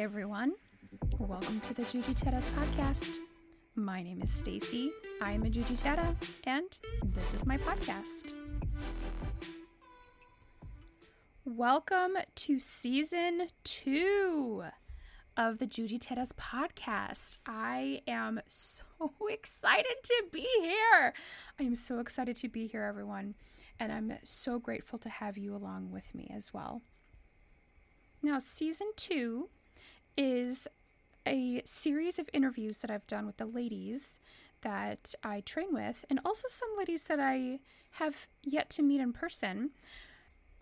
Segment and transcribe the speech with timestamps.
[0.00, 0.54] everyone.
[1.18, 3.16] Welcome to the Jujiteiras podcast.
[3.74, 4.90] My name is Stacy.
[5.20, 8.32] I am a Jujiteira, and this is my podcast.
[11.44, 14.64] Welcome to season two
[15.36, 17.36] of the Jujiteiras podcast.
[17.44, 18.84] I am so
[19.28, 21.12] excited to be here.
[21.58, 23.34] I am so excited to be here, everyone,
[23.78, 26.80] and I'm so grateful to have you along with me as well.
[28.22, 29.50] Now, season two
[30.16, 30.68] is
[31.26, 34.20] a series of interviews that I've done with the ladies
[34.62, 37.60] that I train with, and also some ladies that I
[37.92, 39.70] have yet to meet in person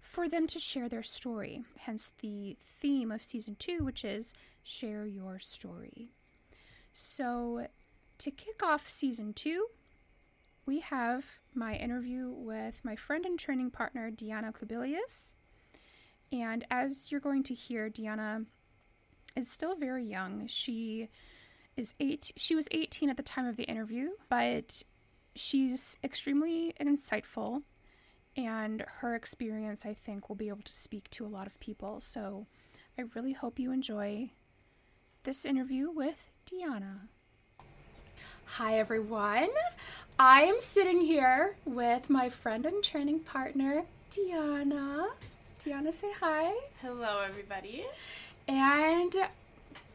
[0.00, 1.62] for them to share their story.
[1.80, 6.08] Hence the theme of season two, which is share your story.
[6.92, 7.66] So,
[8.18, 9.66] to kick off season two,
[10.66, 15.34] we have my interview with my friend and training partner, Diana Kubilius.
[16.30, 18.42] And as you're going to hear, Diana
[19.38, 20.46] is still very young.
[20.48, 21.08] She
[21.76, 22.32] is eight.
[22.36, 24.82] She was 18 at the time of the interview, but
[25.34, 27.62] she's extremely insightful,
[28.36, 32.00] and her experience, I think, will be able to speak to a lot of people.
[32.00, 32.46] So,
[32.98, 34.32] I really hope you enjoy
[35.22, 37.02] this interview with Diana.
[38.44, 39.50] Hi, everyone.
[40.18, 45.10] I am sitting here with my friend and training partner, Diana.
[45.64, 46.54] Diana, say hi.
[46.80, 47.84] Hello, everybody.
[48.48, 49.14] And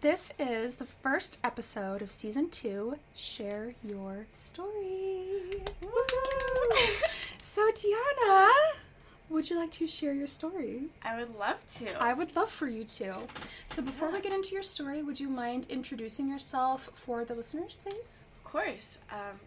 [0.01, 2.99] this is the first episode of season two.
[3.15, 5.63] Share your story.
[7.39, 8.51] so, Diana,
[9.27, 10.83] would you like to share your story?
[11.01, 11.99] I would love to.
[11.99, 13.15] I would love for you to.
[13.69, 17.75] So, before we get into your story, would you mind introducing yourself for the listeners,
[17.83, 18.25] please?
[18.45, 18.99] Of course.
[19.11, 19.39] Um,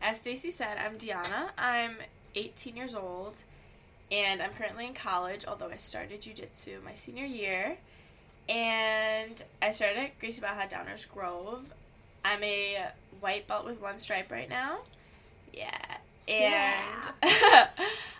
[0.00, 1.50] as Stacy said, I'm Diana.
[1.58, 1.96] I'm
[2.36, 3.42] 18 years old,
[4.12, 7.78] and I'm currently in college, although I started jujitsu my senior year.
[8.48, 11.64] And I started at Gracie Barra Downers Grove.
[12.24, 12.88] I'm a
[13.20, 14.78] white belt with one stripe right now.
[15.52, 15.96] Yeah.
[16.28, 17.06] And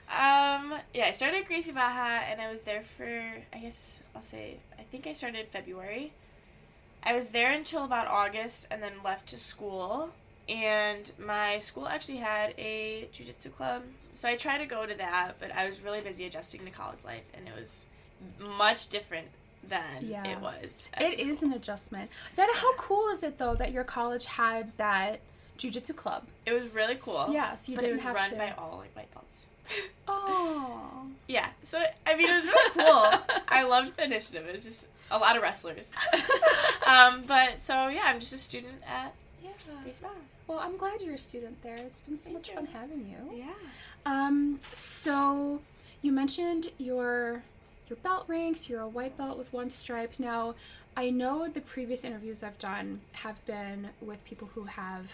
[0.08, 3.22] um yeah, I started at Gracie Barra and I was there for
[3.52, 6.12] I guess I'll say I think I started February.
[7.02, 10.10] I was there until about August and then left to school.
[10.48, 13.82] And my school actually had a jujitsu club.
[14.12, 17.04] So I tried to go to that, but I was really busy adjusting to college
[17.04, 17.86] life and it was
[18.40, 19.28] much different
[19.68, 20.26] than Yeah.
[20.26, 20.88] it was.
[21.00, 21.50] It is school.
[21.50, 22.10] an adjustment.
[22.36, 25.20] That how cool is it though that your college had that
[25.58, 26.24] jujitsu club?
[26.44, 27.28] It was really cool.
[27.32, 29.50] Yeah, so you but didn't it was have run to- by all like white belts.
[30.08, 31.06] Oh.
[31.28, 31.48] yeah.
[31.64, 33.40] So I mean, it was really cool.
[33.48, 34.46] I loved the initiative.
[34.46, 35.92] It was just a lot of wrestlers.
[36.86, 39.12] um, but so yeah, I'm just a student at
[39.42, 39.50] Yeah.
[39.82, 40.00] Grace.
[40.46, 41.74] Well, I'm glad you're a student there.
[41.74, 42.54] It's been so Thank much you.
[42.54, 43.38] fun having you.
[43.38, 43.52] Yeah.
[44.04, 45.60] Um, so
[46.02, 47.42] you mentioned your
[47.88, 48.68] your belt ranks.
[48.68, 50.14] You're a white belt with one stripe.
[50.18, 50.54] Now,
[50.96, 55.10] I know the previous interviews I've done have been with people who have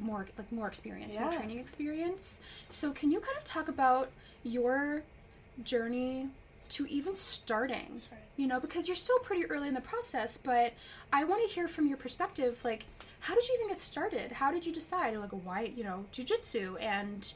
[0.00, 2.40] more like more experience, more training experience.
[2.68, 4.10] So, can you kind of talk about
[4.42, 5.02] your
[5.62, 6.28] journey
[6.70, 7.96] to even starting?
[7.96, 8.20] Sorry.
[8.36, 10.74] You know, because you're still pretty early in the process, but
[11.12, 12.58] I want to hear from your perspective.
[12.64, 12.84] Like,
[13.20, 14.32] how did you even get started?
[14.32, 17.32] How did you decide, like, why, you know, jujitsu and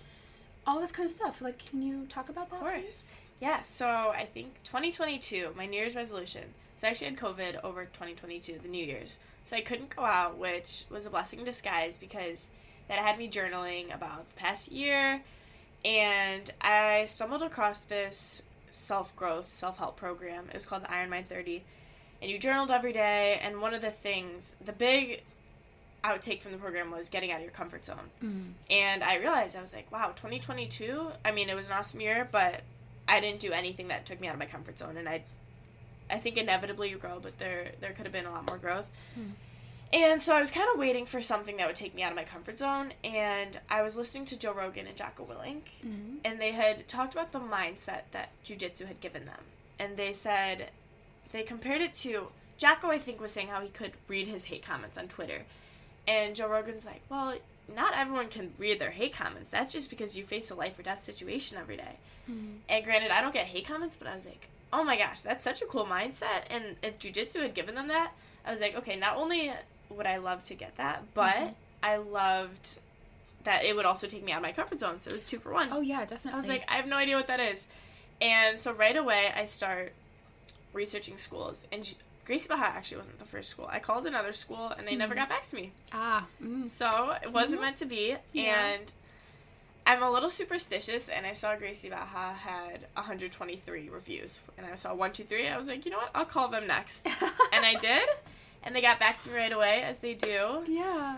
[0.67, 1.41] all this kind of stuff?
[1.41, 2.57] Like, can you talk about that?
[2.57, 3.17] Of course.
[3.41, 6.43] Yeah, so I think 2022, my New Year's resolution.
[6.77, 9.19] So I actually had COVID over 2022, the New Year's.
[9.45, 12.49] So I couldn't go out, which was a blessing in disguise because
[12.89, 15.23] that had me journaling about the past year.
[15.85, 20.45] And I stumbled across this self growth, self help program.
[20.49, 21.63] It was called the Iron Mind 30.
[22.21, 23.41] And you journaled every day.
[23.43, 25.23] And one of the things, the big
[26.05, 28.11] outtake from the program was getting out of your comfort zone.
[28.23, 28.53] Mm.
[28.71, 31.09] And I realized I was like, wow, 2022.
[31.25, 32.63] I mean, it was an awesome year, but
[33.11, 34.97] I didn't do anything that took me out of my comfort zone.
[34.97, 35.23] And I,
[36.09, 38.89] I think inevitably you grow, but there there could have been a lot more growth.
[39.15, 39.31] Hmm.
[39.93, 42.17] And so I was kind of waiting for something that would take me out of
[42.17, 42.93] my comfort zone.
[43.03, 46.19] And I was listening to Joe Rogan and Jocko Willink, Mm.
[46.25, 49.43] and they had talked about the mindset that jujitsu had given them.
[49.81, 50.71] And they said
[51.33, 52.89] they compared it to Jocko.
[52.89, 55.43] I think was saying how he could read his hate comments on Twitter,
[56.07, 57.35] and Joe Rogan's like, well,
[57.75, 59.51] not everyone can read their hate comments.
[59.51, 61.97] That's just because you face a life or death situation every day.
[62.31, 62.59] Mm.
[62.69, 65.43] And granted, I don't get hate comments, but I was like, oh my gosh, that's
[65.45, 66.45] such a cool mindset.
[66.51, 68.13] And if jujitsu had given them that,
[68.45, 69.53] I was like, okay, not only
[69.89, 71.55] would I love to get that, but Mhm.
[71.83, 72.79] I loved
[73.45, 75.01] that it would also take me out of my comfort zone.
[75.01, 75.69] So it was two for one.
[75.73, 76.33] Oh yeah, definitely.
[76.33, 77.69] I was like, I have no idea what that is.
[78.21, 79.93] And so right away, I start
[80.73, 81.67] researching schools.
[81.73, 81.95] And
[82.31, 83.67] Gracie Barra actually wasn't the first school.
[83.73, 85.19] I called another school, and they never Mhm.
[85.19, 85.73] got back to me.
[85.93, 86.69] ah, mm.
[86.69, 87.65] So it wasn't Mhm.
[87.65, 88.17] meant to be.
[88.33, 88.67] Yeah.
[88.67, 88.93] And
[89.85, 94.95] I'm a little superstitious, and I saw Gracie Barra had 123 reviews, and I saw
[94.95, 95.49] one, two, three.
[95.49, 96.11] I was like, you know what?
[96.15, 97.07] I'll call them next,
[97.53, 98.09] and I did,
[98.63, 100.65] and they got back to me right away, as they do.
[100.69, 101.17] Yeah.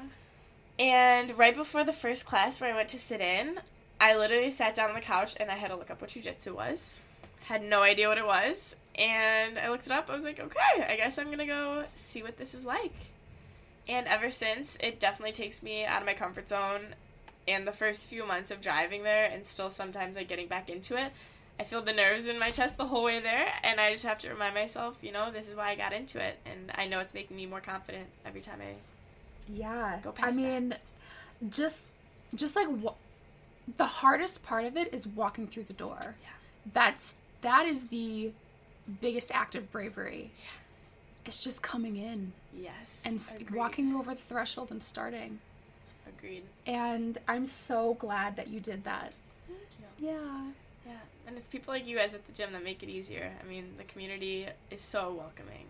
[0.79, 3.61] And right before the first class where I went to sit in,
[4.01, 6.53] I literally sat down on the couch and I had to look up what jujitsu
[6.55, 7.05] was.
[7.47, 10.09] Had no idea what it was, and I looked it up.
[10.09, 12.95] I was like, okay, I guess I'm gonna go see what this is like.
[13.89, 16.95] And ever since, it definitely takes me out of my comfort zone.
[17.49, 20.97] And the first few months of driving there, and still sometimes like getting back into
[20.97, 21.11] it,
[21.59, 24.19] I feel the nerves in my chest the whole way there, and I just have
[24.21, 27.01] to remind myself, you know, this is why I got into it, and I know
[27.01, 28.75] it's making me more confident every time I.
[29.53, 29.99] Yeah.
[30.05, 30.43] Go I past that.
[30.43, 30.75] mean,
[31.51, 31.81] just
[32.35, 32.95] just like wa-
[33.77, 36.15] the hardest part of it is walking through the door.
[36.23, 36.29] Yeah.
[36.73, 38.33] That's that is the
[39.01, 40.31] biggest act of bravery.
[41.25, 43.03] It's just coming in Yes.
[43.07, 43.57] and agreed.
[43.57, 45.39] walking over the threshold and starting.
[46.07, 46.43] Agreed.
[46.67, 49.13] And I'm so glad that you did that.
[49.47, 49.61] Thank
[50.01, 50.09] you.
[50.09, 50.51] Yeah.
[50.85, 50.99] Yeah,
[51.29, 53.31] and it's people like you guys at the gym that make it easier.
[53.41, 55.67] I mean, the community is so welcoming,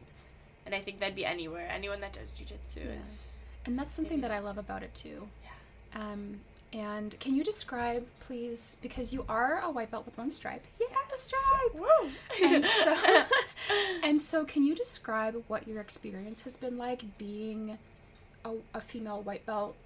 [0.65, 1.69] and I think that'd be anywhere.
[1.71, 3.03] Anyone that does jujitsu Yeah.
[3.05, 3.33] is.
[3.67, 4.29] And that's something Maybe.
[4.29, 5.29] that I love about it too.
[5.45, 6.01] Yeah.
[6.13, 6.41] Um,
[6.73, 10.65] and can you describe, please, because you are a white belt with one stripe.
[10.81, 11.75] Yeah, stripe.
[11.75, 12.11] Woo!
[12.43, 12.97] And so,
[14.03, 17.79] and so, can you describe what your experience has been like being
[18.45, 19.77] a, a female white belt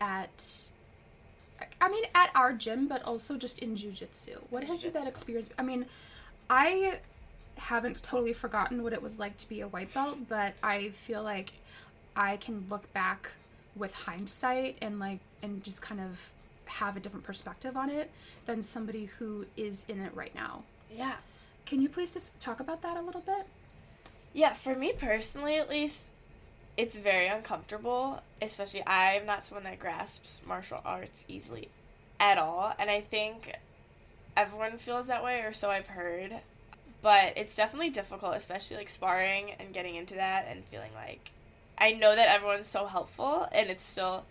[0.00, 0.68] at,
[1.80, 4.36] I mean, at our gym, but also just in jujitsu?
[4.50, 5.08] What has that Jiu-jitsu.
[5.08, 5.50] experience?
[5.58, 5.86] I mean,
[6.50, 7.00] I
[7.56, 11.22] haven't totally forgotten what it was like to be a white belt, but I feel
[11.22, 11.52] like
[12.14, 13.30] I can look back
[13.76, 16.32] with hindsight and like and just kind of
[16.64, 18.10] have a different perspective on it
[18.46, 20.64] than somebody who is in it right now.
[20.90, 21.14] yeah.
[21.64, 23.44] Can you please just talk about that a little bit?
[24.32, 26.10] Yeah, for me personally, at least,
[26.76, 28.22] it's very uncomfortable.
[28.40, 31.68] Especially, I'm not someone that grasps martial arts easily
[32.20, 32.72] at all.
[32.78, 33.52] And I think
[34.36, 36.34] everyone feels that way, or so I've heard.
[37.02, 41.30] But it's definitely difficult, especially like sparring and getting into that and feeling like
[41.78, 44.24] I know that everyone's so helpful, and it's still,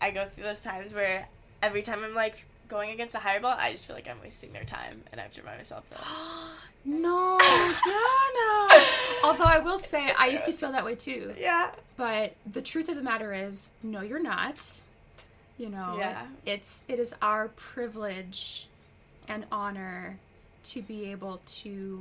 [0.00, 1.28] I go through those times where
[1.62, 4.52] every time I'm like going against a higher ball, I just feel like I'm wasting
[4.52, 6.00] their time, and I have to remind myself that.
[6.84, 8.84] no, Diana.
[9.24, 11.34] Although I will say, I used to feel that way too.
[11.38, 11.72] Yeah.
[11.96, 14.80] But the truth of the matter is, no, you're not.
[15.58, 16.26] You know, Yeah.
[16.46, 18.66] it's it is our privilege
[19.28, 20.18] and honor
[20.64, 22.00] to be able to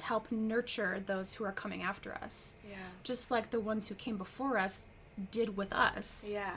[0.00, 2.76] help nurture those who are coming after us, Yeah.
[3.02, 4.84] just like the ones who came before us
[5.30, 6.24] did with us.
[6.28, 6.54] Yeah.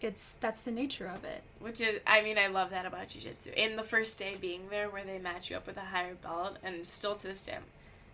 [0.00, 1.42] It's that's the nature of it.
[1.60, 3.52] Which is, I mean, I love that about jujitsu.
[3.54, 6.58] In the first day being there, where they match you up with a higher belt,
[6.62, 7.58] and still to this day,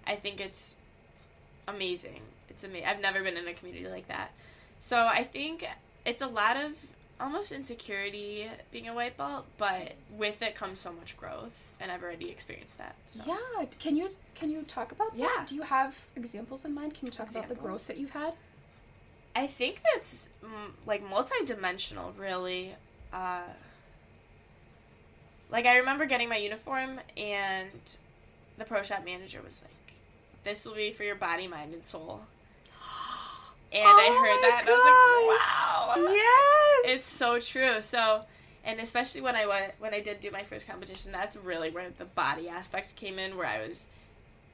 [0.07, 0.77] I think it's
[1.67, 2.21] amazing.
[2.51, 2.87] It's amazing.
[2.87, 4.33] I've never been in a community like that.
[4.79, 5.67] So I think
[6.05, 6.73] it's a lot of
[7.21, 12.03] almost insecurity being a white belt, but with it comes so much growth, and I've
[12.03, 12.97] already experienced that.
[13.07, 13.23] So.
[13.27, 13.65] Yeah.
[13.79, 15.19] Can you can you talk about that?
[15.19, 15.45] Yeah.
[15.47, 16.95] Do you have examples in mind?
[16.95, 18.35] Can you talk about the growth that you've had?
[19.37, 22.75] I think that's mm, like multi-dimensional, really.
[23.13, 23.43] Uh,
[25.51, 27.71] like I remember getting my uniform, and
[28.59, 29.95] the pro shop manager was like,
[30.45, 32.23] "This will be for your body, mind, and soul."
[33.71, 36.97] And I Oh heard my that, and I was like, "Wow, Yes.
[36.97, 38.25] it's so true." So,
[38.69, 41.87] and especially when I went when I did do my first competition, that's really where
[41.97, 43.87] the body aspect came in, where I was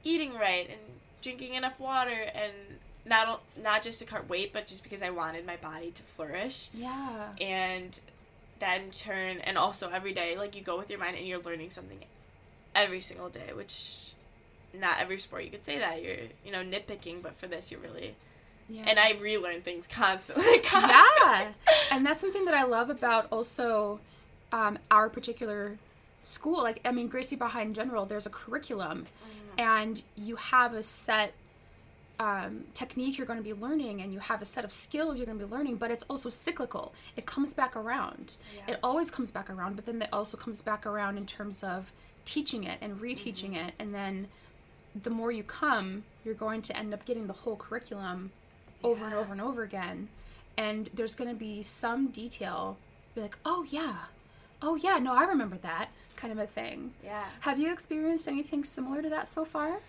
[0.03, 0.79] eating right and
[1.21, 2.51] drinking enough water and
[3.05, 6.69] not not just to cut weight, but just because I wanted my body to flourish.
[6.73, 7.29] Yeah.
[7.39, 7.99] And
[8.59, 11.41] that in turn, and also every day, like you go with your mind and you're
[11.41, 11.99] learning something
[12.73, 14.13] every single day, which
[14.73, 17.79] not every sport you could say that you're you know nitpicking, but for this you're
[17.81, 18.15] really
[18.69, 18.83] Yeah.
[18.87, 20.59] and I relearn things constantly.
[20.63, 20.93] constantly.
[21.29, 21.51] yeah
[21.91, 23.99] and that's something that i love about also
[24.55, 25.77] um, our particular
[26.23, 29.05] school like i mean gracie barra in general there's a curriculum
[29.59, 31.33] and you have a set
[32.19, 35.25] um, technique you're going to be learning and you have a set of skills you're
[35.25, 36.93] going to be learning but it's also cyclical.
[37.17, 38.37] It comes back around.
[38.55, 38.73] Yeah.
[38.73, 41.91] it always comes back around but then it also comes back around in terms of
[42.23, 43.73] teaching it and reteaching it.
[43.79, 44.27] And then
[45.03, 48.31] the more you come you're going to end up getting the whole curriculum
[48.83, 50.07] over and over and over again.
[50.57, 52.77] And there's going to be some detail
[53.13, 53.95] be like oh yeah
[54.61, 56.93] oh yeah no i remember that kind of a thing.
[57.03, 59.79] Yeah, have you experienced anything similar to that so far?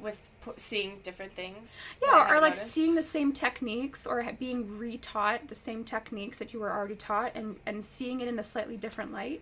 [0.00, 1.98] With p- seeing different things.
[2.02, 2.70] yeah or like noticed.
[2.70, 7.32] seeing the same techniques or being retaught the same techniques that you were already taught
[7.34, 9.40] and and seeing it in a slightly different light?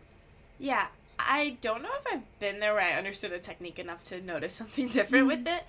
[0.59, 0.87] Yeah,
[1.19, 4.55] I don't know if I've been there where I understood a technique enough to notice
[4.62, 5.65] something different with it,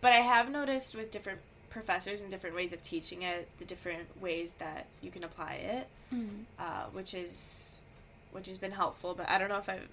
[0.00, 4.20] but I have noticed with different professors and different ways of teaching it, the different
[4.20, 5.88] ways that you can apply it,
[6.58, 7.69] uh, which is
[8.32, 9.14] which has been helpful.
[9.14, 9.88] But I don't know if I've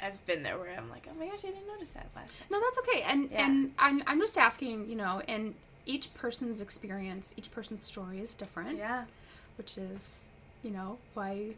[0.00, 2.48] I've been there where I'm like, oh my gosh, I didn't notice that last time.
[2.50, 3.02] No, that's okay.
[3.02, 3.46] And Yeah.
[3.46, 5.54] and I'm I'm just asking, you know, and
[5.86, 9.04] each person's experience, each person's story is different, Yeah.
[9.56, 10.28] which is,
[10.62, 11.50] you know, why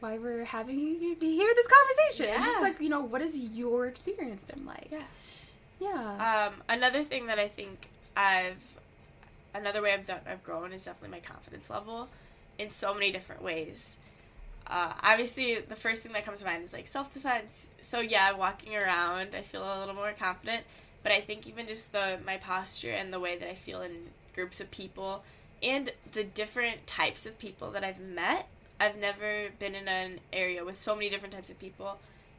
[0.00, 2.28] why we're having you to hear this conversation.
[2.34, 2.44] Yeah.
[2.46, 4.88] Just like, you know, what has your experience been like?
[4.90, 5.02] Yeah.
[5.80, 6.48] Yeah.
[6.50, 8.62] Um, another thing that I think I've,
[9.54, 12.08] another way I've done, I've grown is definitely my confidence level,
[12.58, 13.98] in so many different ways.
[14.66, 17.68] Uh, obviously, the first thing that comes to mind is like self defense.
[17.80, 20.64] So yeah, walking around, I feel a little more confident.
[21.02, 24.08] But I think even just the my posture and the way that I feel in
[24.34, 25.24] groups of people,
[25.62, 28.48] and the different types of people that I've met.
[28.78, 31.98] I've never been in an area with so many different types of people,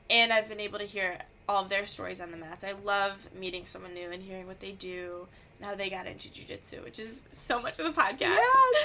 [0.09, 2.63] and I've been able to hear all of their stories on the mats.
[2.63, 5.27] I love meeting someone new and hearing what they do,
[5.59, 8.19] and how they got into jujitsu, which is so much of the podcast.
[8.21, 8.75] Yes.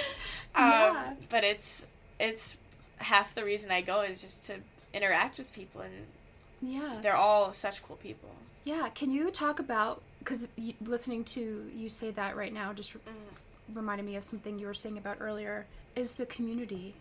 [0.54, 1.14] Um, Yeah.
[1.30, 1.86] But it's
[2.20, 2.58] it's
[2.98, 4.54] half the reason I go is just to
[4.94, 5.92] interact with people, and
[6.62, 6.98] yeah.
[7.02, 8.30] they're all such cool people.
[8.64, 8.88] Yeah.
[8.94, 10.48] Can you talk about because
[10.80, 14.66] listening to you say that right now just re- Mm, reminded me of something you
[14.66, 16.94] were saying about earlier is the community.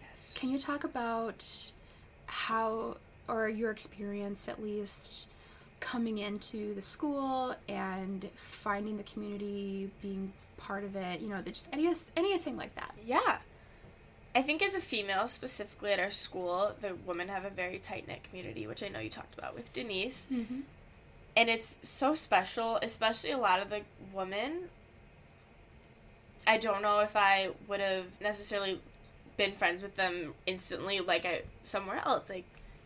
[0.00, 0.34] yes.
[0.38, 1.44] Can you talk about
[2.26, 2.96] how,
[3.28, 5.28] or your experience at least,
[5.80, 11.20] coming into the school and finding the community, being part of it?
[11.20, 12.94] You know, just any anything like that.
[13.04, 13.38] Yeah.
[14.34, 18.08] I think as a female, specifically at our school, the women have a very tight
[18.08, 20.26] knit community, which I know you talked about with Denise.
[20.32, 20.60] Mm-hmm.
[21.36, 23.80] and it's so special especially a lot of the
[24.12, 24.68] women
[26.46, 28.80] i don't know if i would have necessarily
[29.36, 32.44] been friends with them instantly like I, somewhere else like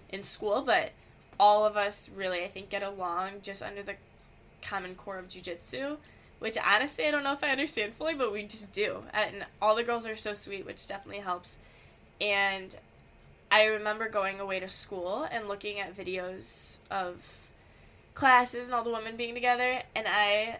[0.09, 0.93] in school but
[1.39, 3.97] all of us really i think get along just under the
[4.63, 5.97] common core of jiu-jitsu
[6.39, 9.03] which honestly i don't know if i understand fully but we just do.
[9.13, 11.59] And all the girls are so sweet which definitely helps.
[12.21, 12.77] And
[13.51, 17.17] i remember going away to school and looking at videos of
[18.15, 19.83] classes and all the women being together.
[19.95, 20.59] And I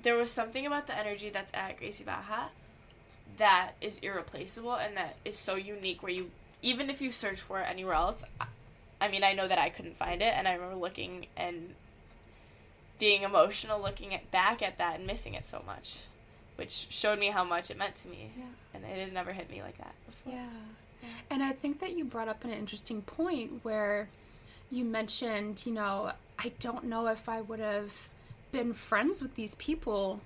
[0.00, 2.50] there was something about the energy that's at Gracie Barra
[3.36, 6.30] that is irreplaceable and that is so unique where you
[6.62, 8.24] even if you search for it anywhere else
[9.00, 10.34] I- mean I know that I couldn't find it.
[10.34, 11.74] And I remember looking and
[12.98, 15.98] being emotional looking at back at that and missing it so much
[16.56, 18.44] which showed me how much it meant to me Yeah.
[18.74, 20.48] and it had never hit me like that before Yeah.
[21.30, 24.08] And I think that you brought up an interesting point where
[24.68, 28.08] you mentioned, you know, I don't know if I would have
[28.50, 30.20] been friends with these people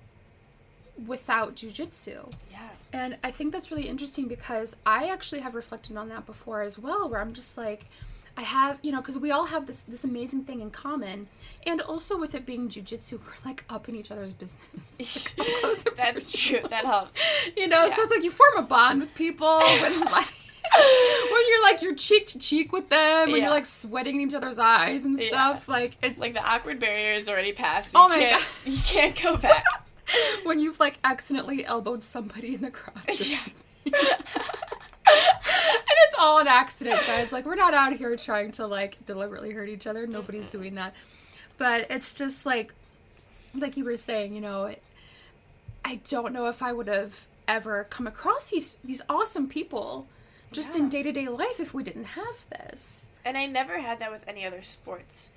[1.07, 2.31] without jujitsu.
[2.51, 6.61] yeah And I think that's really interesting because I actually have reflected on that before
[6.63, 7.85] as well, where I'm just like,
[8.35, 11.27] I have, you know, because we all have this this amazing thing in common,
[11.67, 14.59] and also with it being jujitsu, we're like up in each other's business.
[15.37, 15.97] Like, how close are we?
[15.97, 17.19] that's true that helps
[17.55, 17.95] You know, Yeah.
[17.95, 20.27] so it's like you form a bond with people when like
[21.31, 23.43] when you're like you're cheek to cheek with them, when Yeah.
[23.43, 25.27] you're like sweating in each other's eyes and Yeah.
[25.27, 25.67] stuff.
[25.67, 28.41] Like it's like the awkward barrier is already passed you Oh my God.
[28.65, 29.63] you can't go back
[30.43, 33.29] when you've like accidentally elbowed somebody in the crotch.
[33.29, 33.93] Yeah.
[36.13, 37.31] It's all an accident, guys.
[37.31, 40.05] Like we're not out here trying to like deliberately hurt each other.
[40.07, 40.93] Nobody's doing that.
[41.57, 42.73] But it's just like
[43.55, 44.73] like you were saying, you know,
[45.85, 50.07] I don't know if I would have ever come across these these awesome people
[50.51, 53.07] just in day-to-day life if we didn't have this.
[53.25, 55.31] and I never had that with any other sports.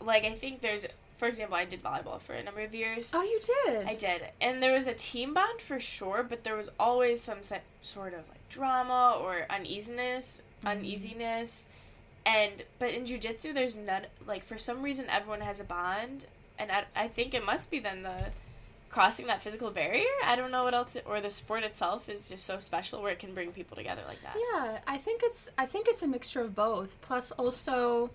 [0.00, 0.86] Like I think there's,
[1.20, 3.12] for example, I did volleyball for a number of years.
[3.14, 3.86] Oh, you did.
[3.86, 7.42] I did, and there was a team bond for sure, but there was always some
[7.42, 10.68] se- sort of like drama or uneasiness, mm-hmm.
[10.68, 11.66] uneasiness,
[12.24, 14.06] and but in jujitsu, there's none.
[14.26, 16.24] Like for some reason, everyone has a bond,
[16.58, 18.30] and I, I think it must be then the
[18.88, 20.06] crossing that physical barrier.
[20.24, 23.12] I don't know what else, it, or the sport itself is just so special where
[23.12, 24.36] it can bring people together like that.
[24.54, 26.96] Yeah, I think it's I think it's a mixture of both.
[27.02, 28.08] Plus also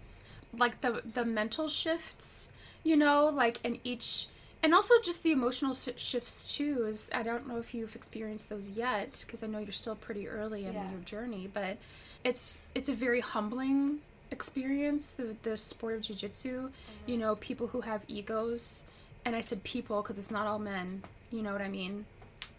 [0.57, 2.49] like the the mental shifts,
[2.85, 4.27] you know, like in each
[4.63, 6.85] and also just the emotional shi shifts too.
[6.87, 10.29] Is I don't know if you've experienced those yet because I know you're still pretty
[10.29, 10.89] early in Yeah.
[10.91, 11.77] your journey, but
[12.23, 13.99] it's it's a very humbling
[14.31, 16.61] experience the the sport of jiu-jitsu.
[16.69, 17.11] Mm-hmm.
[17.11, 18.83] You know, people who have egos
[19.25, 21.03] and I said people because it's not all men.
[21.31, 22.05] You know what I mean?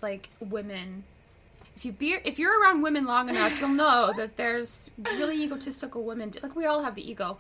[0.02, 1.04] Like women
[1.76, 6.04] if you be if you're around women long enough, you'll know that there's really egotistical
[6.04, 6.32] women.
[6.42, 7.38] Like we all have the ego,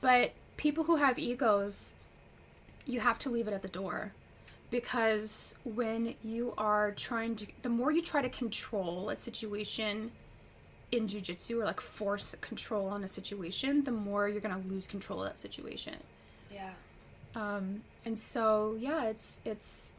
[0.00, 1.92] but people who have egos,
[2.88, 4.12] you have to leave it at the door,
[4.70, 10.10] because when you are trying to, the more you try to control a situation
[10.90, 15.22] in jujitsu or like force control on a situation, the more you're gonna lose control
[15.22, 15.94] of that situation.
[16.52, 16.70] Yeah.
[17.34, 19.92] Um, and so yeah, it's it's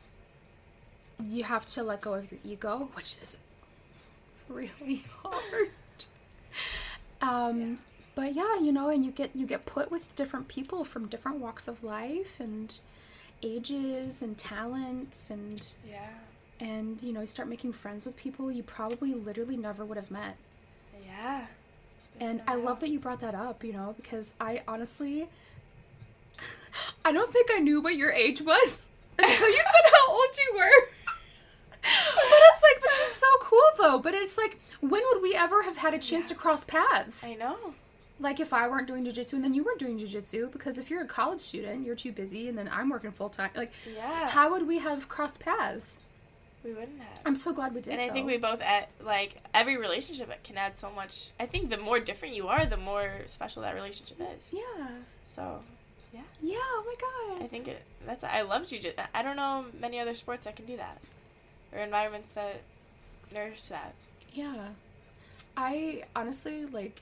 [1.23, 3.37] you have to let go of your ego, which is
[4.49, 5.69] really hard.
[7.21, 7.79] Um,
[8.19, 11.37] but yeah, you know, and you get you get put with different people from different
[11.39, 12.77] walks of life and
[13.41, 16.09] ages and talents and Yeah.
[16.59, 20.11] and you know, you start making friends with people you probably literally never would have
[20.11, 20.35] met.
[21.05, 21.45] Yeah.
[22.19, 25.29] And I love that you brought that up, you know, because I honestly
[27.05, 30.57] I don't think I knew what your age was until you said how old you
[30.57, 30.87] were.
[31.81, 33.99] but it's like, but you're so cool though.
[33.99, 37.23] But it's like, when would we ever have had a chance to cross paths?
[37.23, 37.75] I know.
[38.19, 41.01] Like if I weren't doing jujitsu and then you weren't doing jujitsu, because if you're
[41.03, 43.49] a college student, you're too busy, and then I'm working full time.
[43.55, 44.27] Like, Yeah.
[44.29, 45.99] how would we have crossed paths?
[46.61, 47.19] we wouldn't have.
[47.25, 47.93] I'm so glad we did.
[47.93, 51.29] and I think we both at like every relationship can add so much.
[51.39, 54.51] I think the more different you are, the more special that relationship is.
[54.53, 54.87] Yeah.
[55.23, 55.61] So,
[56.13, 56.19] Yeah.
[56.41, 56.57] Yeah.
[56.59, 56.95] Oh my
[57.37, 57.45] god.
[57.45, 57.81] I think it.
[58.05, 58.91] That's I love jujitsu.
[59.13, 60.97] I don't know many other sports that can do that,
[61.71, 62.59] or environments that
[63.33, 63.93] nourish that.
[64.33, 64.69] Yeah.
[65.55, 67.01] I honestly like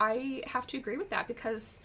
[0.00, 1.80] I have to agree with that because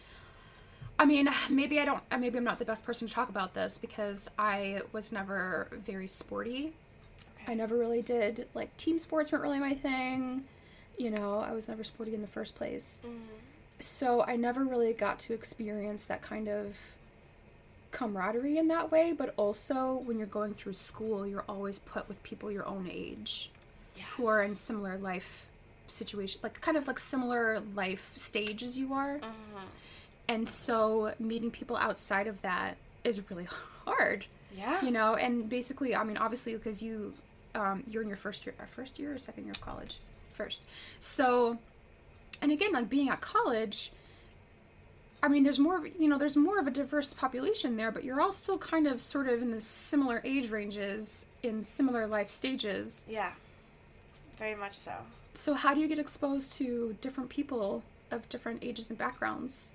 [0.99, 3.77] I mean, maybe I don't maybe I'm not the best person to talk about this
[3.77, 6.73] because I was never very sporty.
[7.41, 7.51] Okay.
[7.51, 10.43] I never really did like team sports weren't really my thing.
[10.97, 13.01] You know, I was never sporty in the first place.
[13.05, 13.21] Mm.
[13.79, 16.77] So I never really got to experience that kind of
[17.91, 22.21] camaraderie in that way, but also when you're going through school, you're always put with
[22.23, 23.49] people your own age
[23.95, 24.05] Yes.
[24.17, 25.45] who are in similar life
[25.87, 29.61] situation like kind of like similar life stage as you are Mhm.
[30.27, 33.47] and so meeting people outside of that is really
[33.85, 34.25] hard
[34.55, 34.81] Yeah.
[34.81, 37.13] you know and basically i mean obviously because you
[37.55, 39.97] um, you're in your first year uh, first year or second year of college
[40.33, 40.63] first
[40.99, 41.57] so
[42.41, 43.91] and again like being at college
[45.21, 48.19] i mean there's more you know there's more of a diverse population there but you're
[48.21, 53.05] all still kind of sort of in the similar age ranges in similar life stages
[53.07, 53.33] Yeah.
[54.39, 54.93] Very much so.
[55.33, 59.71] So how do you get exposed to different people of different ages and backgrounds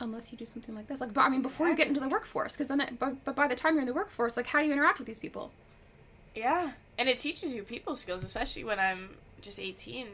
[0.00, 2.08] unless you do something like this like but i mean before you get into the
[2.08, 4.60] workforce because then it, but, but by the time you're in the workforce like how
[4.60, 5.50] do you interact with these people
[6.34, 6.72] Yeah.
[6.98, 10.06] And it teaches you people skills, especially when I'm just 18.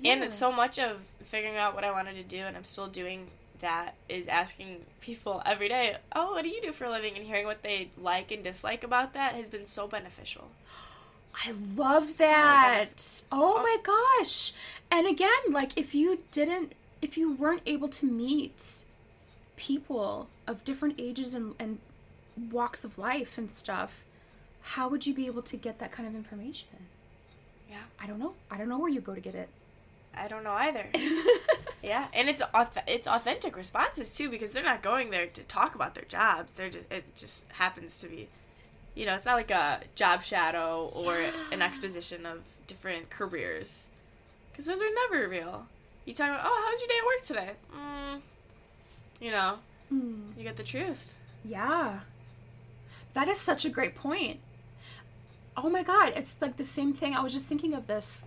[0.00, 0.12] Yeah.
[0.14, 3.28] And so much of figuring out what I wanted to do, and I'm still doing
[3.60, 7.16] that, is asking people every day, oh, what do you do for a living?
[7.16, 10.50] And hearing what they like and dislike about that has been so beneficial.
[11.44, 13.62] I love So that oh Oh.
[13.62, 14.52] my gosh
[14.90, 18.84] and again like if you didn't if you weren't able to meet
[19.56, 21.78] people of different ages and, and
[22.50, 24.04] walks of life and stuff
[24.62, 26.68] how would you be able to get that kind of information
[27.70, 27.82] Yeah.
[28.00, 29.48] i don't know i don't know where you go to get it
[30.16, 30.86] I don't know either.
[31.82, 32.42] yeah, and it's
[32.88, 36.54] it's authentic responses too because they're not going there to talk about their jobs.
[36.54, 38.26] They're just it just happens to be,
[38.98, 41.20] you know, it's not like a job shadow or
[41.52, 43.88] an exposition of different careers,
[44.50, 45.66] because those are never real.
[46.04, 47.50] You talk about, oh, how was your day at work today?
[47.76, 48.20] Mm,
[49.20, 49.58] you know,
[49.88, 50.32] Hmm.
[50.36, 51.14] you get the truth.
[51.44, 52.00] Yeah.
[53.14, 54.40] That is such a great point.
[55.56, 57.14] Oh my god, it's like the same thing.
[57.14, 58.26] I was just thinking of this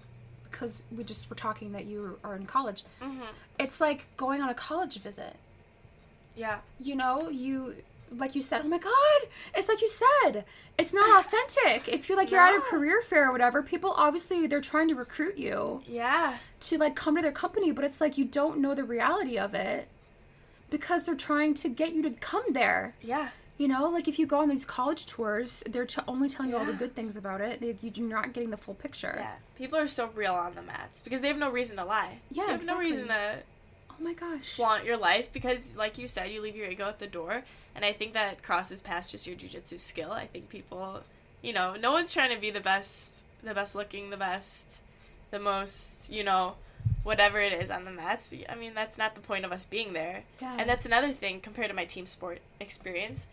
[0.49, 2.83] because we just were talking that you are in college.
[3.01, 3.21] Mm-hmm.
[3.59, 5.35] It's like going on a college visit.
[6.35, 7.75] Yeah, You know, you
[8.15, 9.21] like you said, oh my god,
[9.55, 10.43] it's like you said,
[10.77, 11.87] it's not authentic.
[11.87, 14.95] If you're like you're at a career fair or whatever, people obviously they're trying to
[14.95, 18.75] recruit you yeah, to like come to their company, but it's like you don't know
[18.75, 19.87] the reality of it
[20.69, 22.95] because they're trying to get you to come there.
[23.01, 26.51] yeah, You know, like if you go on these college tours, they're t- only telling
[26.51, 27.59] you all the good things about it.
[27.59, 29.15] They, you're not getting the full picture.
[29.17, 29.33] yeah.
[29.57, 32.19] People are so real on the mats because they have no reason to lie.
[32.31, 32.91] Yeah, they have no exactly.
[32.91, 33.35] reason to
[33.91, 34.55] Oh my gosh.
[34.55, 37.43] flaunt your life because like you said you leave your ego at the door
[37.75, 40.11] and i think that crosses past just your jujitsu skill.
[40.11, 41.01] I think people
[41.41, 44.79] you know no one's trying to be the best the best looking the best
[45.31, 46.55] the most you know
[47.03, 48.29] whatever it is on the mats.
[48.49, 50.23] I mean that's not the point of us being there.
[50.41, 50.55] Yeah.
[50.59, 53.27] and that's another thing compared to my team sport experience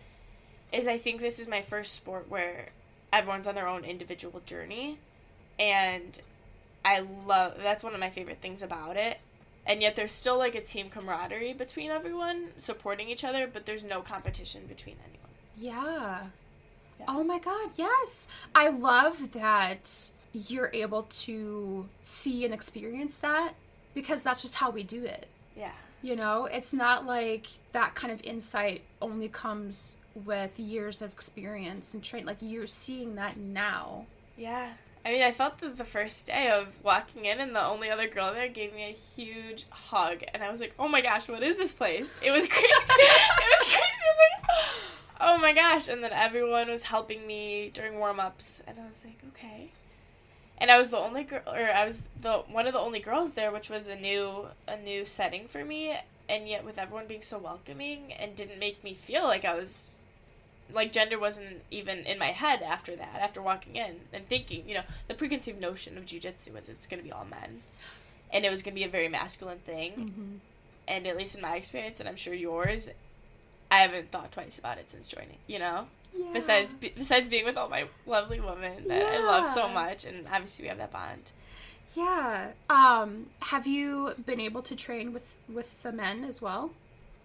[0.72, 2.68] is i think this is my first sport where
[3.12, 4.98] everyone's on their own individual journey.
[5.58, 6.18] And
[6.84, 9.18] i love that's one of my favorite things about it
[9.68, 13.84] and yet there's still like a team camaraderie between everyone supporting each other but there's
[13.84, 15.28] no competition between anyone
[15.60, 16.20] yeah.
[17.00, 17.06] Yeah.
[17.08, 18.26] Oh my god, yes.
[18.54, 23.54] I love that you're able to see and experience that
[23.94, 25.26] because that's just how we do it.
[25.56, 31.12] yeah You know, it's not like that kind of insight only comes with years of
[31.12, 32.26] experience and train.
[32.26, 34.06] Like you're seeing that now.
[34.36, 34.70] yeah
[35.04, 38.08] i mean i felt that the first day of walking in and the only other
[38.08, 41.42] girl there gave me a huge hug and i was like oh my gosh what
[41.42, 42.18] is this place?
[42.22, 42.66] It was crazy.
[42.66, 43.82] It was crazy.
[43.82, 44.60] I was like
[45.20, 45.88] oh my gosh.
[45.88, 49.70] And then everyone was helping me during warm-ups and i was like okay.
[50.60, 53.32] And I was the only girl, or I was the one of the only girls
[53.32, 55.96] there, which was a new a new setting for me.
[56.28, 59.94] And yet, with everyone being so welcoming and didn't make me feel like I was
[60.72, 64.74] like gender wasn't even in my head after that after walking in and thinking you
[64.74, 67.62] know the preconceived notion of jiu-jitsu was it's going to be all men
[68.32, 70.34] and it was going to be a very masculine thing Mm-hmm.
[70.86, 72.90] and at least in my experience and i'm sure yours
[73.70, 76.26] i haven't thought twice about it since joining you know Yeah.
[76.32, 80.26] besides be- besides being with all my lovely women that i love so much and
[80.32, 81.32] obviously we have that bond
[81.94, 82.48] Yeah.
[82.70, 86.70] Um, have you been able to train with with the men as well?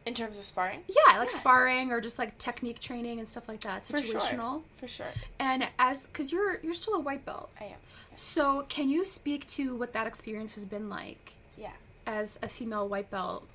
[0.05, 1.37] In terms of sparring Yeah, like Yeah.
[1.37, 4.19] sparring or just like technique training and stuff like that, For sure.
[4.19, 4.63] situational.
[4.77, 5.07] for sure
[5.39, 7.49] And as cuz you're you're still a white belt.
[7.59, 7.71] i am
[8.11, 8.21] yes.
[8.21, 11.71] So, can you speak to what that experience has been like yeah
[12.05, 13.47] as a female white belt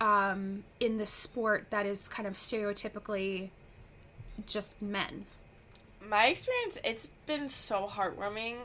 [0.00, 3.50] um, in this sport that is kind of stereotypically
[4.46, 5.26] just men?
[6.06, 8.56] my experience it's been so heartwarming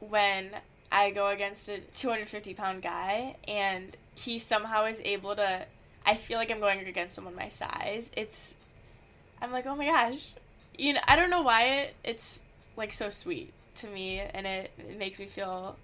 [0.00, 0.48] when
[0.90, 5.66] i go against a 250 pound guy and he somehow is able to
[6.06, 8.56] i feel like i'm going against someone my size it's
[9.42, 10.34] i'm like oh my gosh
[10.78, 12.42] you know i don't know why it, it's
[12.76, 15.76] like so sweet to me and it, it makes me feel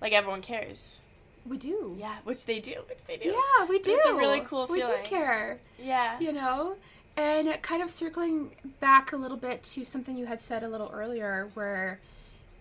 [0.00, 1.02] like everyone cares
[1.46, 1.96] We do.
[1.98, 3.94] yeah which they do which they do Yeah, we do.
[3.94, 4.82] It's a really cool feeling.
[4.82, 5.58] We do care.
[5.78, 6.76] yeah you know
[7.16, 10.90] and kind of circling back a little bit to something you had said a little
[10.94, 11.98] earlier where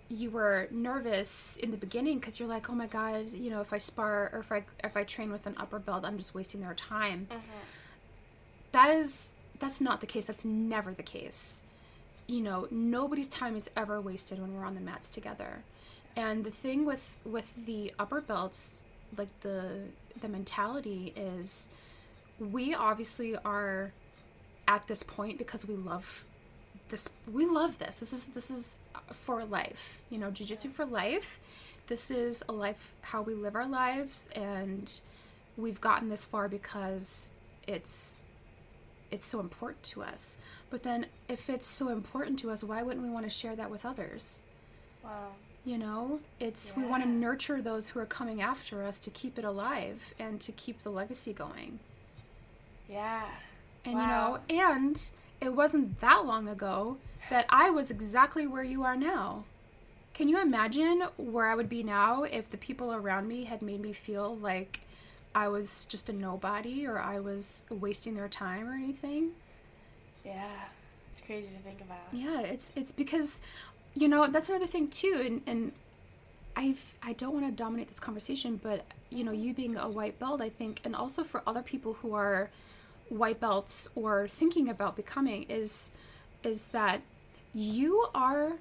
[0.10, 3.74] you were nervous in the beginning because you're like oh my god you know if
[3.74, 6.62] i spar or if i if i train with an upper belt i'm just wasting
[6.62, 7.28] their time.
[7.30, 7.40] Mhm.
[8.72, 10.26] that is that's not the case.
[10.26, 11.62] That's never the case.
[12.28, 15.64] You know nobody's time is ever wasted when we're on the mats together.
[16.16, 18.84] And the thing with with the upper belts
[19.18, 19.82] like the
[20.22, 21.70] the mentality is
[22.40, 23.92] we obviously are
[24.68, 26.24] at this point because we love
[26.90, 27.96] this we love this.
[27.96, 28.76] This is this is
[29.14, 31.40] for life you know jiu-jitsu for life.
[31.88, 35.00] This is a life how we live our lives and
[35.56, 37.32] we've gotten this far because
[37.68, 38.18] it's
[39.10, 40.38] it's so important to us.
[40.70, 43.72] But then if it's so important to us why wouldn't we want to share that
[43.72, 44.44] with others?
[45.04, 45.30] Wow.
[45.66, 49.38] You know it's we want to nurture those who are coming after us to keep
[49.38, 51.80] it alive and to keep the legacy going.
[52.90, 53.26] Yeah.
[53.86, 54.40] And Wow.
[54.50, 55.10] you know and
[55.42, 56.98] it wasn't that long ago
[57.30, 59.44] that i was exactly where you are now.
[60.14, 63.82] Can you imagine where i would be now if the people around me had made
[63.82, 64.82] me feel like
[65.36, 69.32] i was just a nobody or i was wasting their time or anything?
[70.26, 70.68] Yeah
[71.18, 71.98] it's crazy to think about.
[72.12, 73.42] Yeah, it's it's because
[73.96, 75.72] you know that's another thing too, and and
[76.56, 80.20] I've I don't want to dominate this conversation, but you know you being a white
[80.20, 82.50] belt, I think, and also for other people who are
[83.10, 85.92] white belts or thinking about becoming is
[86.44, 87.02] is that
[87.54, 88.54] you are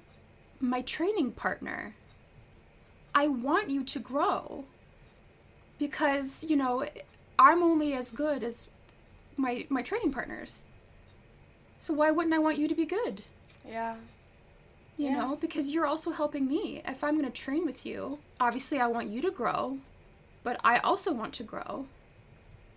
[0.59, 1.95] my training partner.
[3.13, 4.65] I want you to grow
[5.79, 6.85] because you know
[7.39, 8.67] I'm only as good as
[9.37, 10.65] my my training partners.
[11.79, 13.23] So why wouldn't I want you to be good?
[13.67, 13.97] yeah
[14.97, 15.17] You Yeah.
[15.19, 16.81] know, because you're also helping me.
[16.85, 19.79] If I'm going to train with you, obviously I want you to grow,
[20.43, 21.85] but I also want to grow.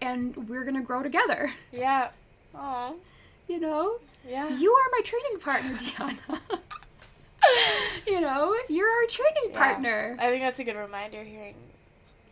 [0.00, 1.52] And we're to grow together.
[1.72, 2.08] yeah
[2.54, 2.96] oh
[3.48, 3.96] You know?
[4.26, 6.40] yeah You are my training partner, Diana.
[8.06, 9.58] you know, you're our training Yeah.
[9.58, 10.16] partner.
[10.18, 11.54] I think that's a good reminder hearing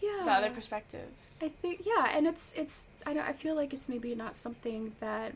[0.00, 0.22] yeah.
[0.24, 1.09] the other perspective.
[1.42, 4.92] I think yeah, and it's it's I don't I feel like it's maybe not something
[5.00, 5.35] that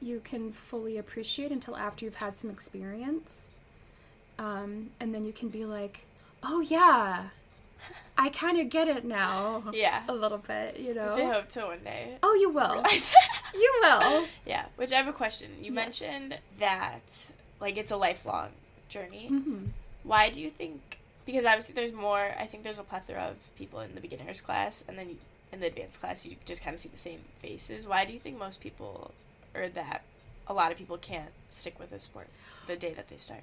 [0.00, 3.52] you can fully appreciate until after you've had some experience.
[4.38, 6.04] Um, and then you can be like,
[6.42, 7.28] "Oh yeah.
[8.18, 10.02] I kind of get it now." Yeah.
[10.08, 11.08] A little bit, you know.
[11.08, 12.16] Which I hope to one day.
[12.22, 12.84] Oh, you will.
[13.54, 14.24] you will.
[14.46, 14.66] yeah.
[14.76, 15.50] Which I have a question.
[15.58, 16.00] You Yes.
[16.00, 18.50] mentioned that like it's a lifelong
[18.88, 19.28] journey.
[19.30, 19.68] Mhm.
[20.04, 20.98] Why do you think?
[21.26, 22.30] Because obviously there's more.
[22.38, 25.18] I think there's a plethora of people in the beginners class, and then
[25.52, 27.86] in the advanced class you just kind of see the same faces.
[27.86, 29.12] Why do you think most people,
[29.54, 30.02] or that
[30.46, 32.28] a lot of people can't stick with a sport
[32.68, 33.40] the day that they start?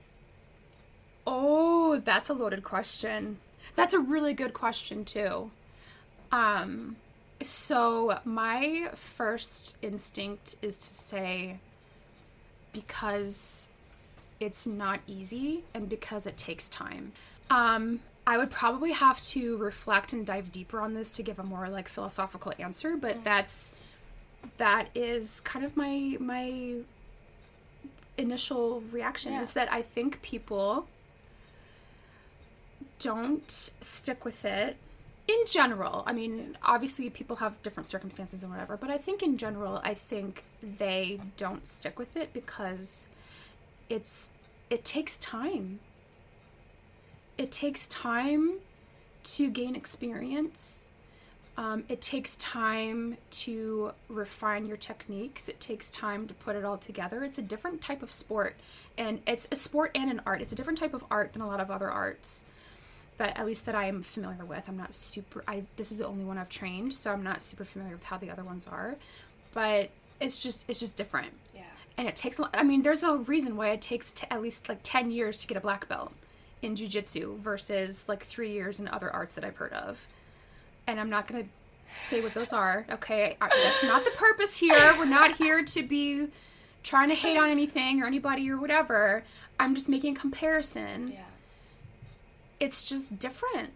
[1.26, 3.40] Oh, that's a loaded question.
[3.76, 5.52] That's a really good question too.
[6.32, 6.96] Um
[7.42, 11.60] so my first instinct is to say
[12.72, 13.68] because
[14.40, 17.12] it's not easy and because it takes time.
[17.50, 21.44] Um I would probably have to reflect and dive deeper on this to give a
[21.44, 23.74] more like philosophical answer, but that's
[24.58, 26.76] that is kind of my my
[28.18, 29.42] initial reaction Yeah.
[29.42, 30.88] is that I think people
[33.00, 34.78] don't stick with it
[35.28, 36.04] in general.
[36.06, 39.94] I mean, obviously people have different circumstances and whatever, but I think in general, I
[39.94, 43.10] think they don't stick with it because
[43.90, 44.32] it's
[44.70, 45.80] it takes time.
[47.38, 48.60] it takes time
[49.24, 50.86] to gain experience.
[51.56, 55.48] Um, it takes time to refine your techniques.
[55.48, 57.24] It takes time to put it all together.
[57.24, 58.56] It's a different type of sport,
[58.98, 60.42] and it's a sport and an art.
[60.42, 62.46] It's a different type of art than a lot of other arts
[63.18, 64.66] that at least that I am familiar with.
[64.68, 65.44] I'm not super.
[65.48, 68.18] I this is the only one I've trained, so I'm not super familiar with how
[68.18, 68.96] the other ones are,
[69.54, 71.34] but it's just it's just different.
[71.56, 71.62] Yeah.
[71.98, 72.40] And it takes.
[72.54, 75.48] I mean, there's a reason why it takes t- at least like ten years to
[75.48, 76.12] get a black belt
[76.62, 80.00] in jujitsu versus like three years in other arts that I've heard of.
[80.88, 81.46] And I'm not gonna
[81.96, 82.86] say what those are.
[82.90, 84.96] Okay, I, that's not the purpose here.
[84.98, 86.28] We're not here to be
[86.82, 89.24] trying to hate on anything or anybody or whatever.
[89.60, 91.20] I'm just making a comparison Yeah.
[92.64, 93.72] It's just different.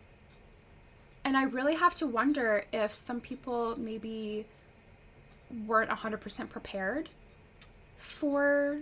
[1.25, 4.45] And I really have to wonder if some people maybe
[5.65, 7.09] weren't 100% prepared
[7.97, 8.77] for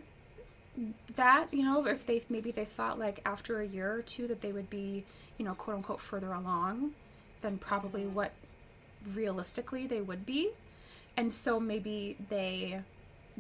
[1.15, 4.41] that, you know, if they maybe they thought like after a year or two that
[4.41, 5.05] they would be,
[5.39, 6.91] you know, quote unquote further along
[7.41, 8.31] than probably what
[9.11, 10.51] realistically they would be.
[11.17, 12.81] And so maybe they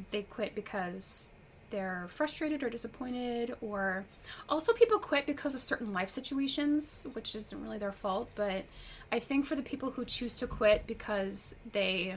[0.09, 1.31] they quit because
[1.75, 4.05] they're frustrated or disappointed or
[4.47, 8.63] also people quit because of certain life situations which isn't really their fault but
[9.11, 12.15] i think for the people who choose to quit because they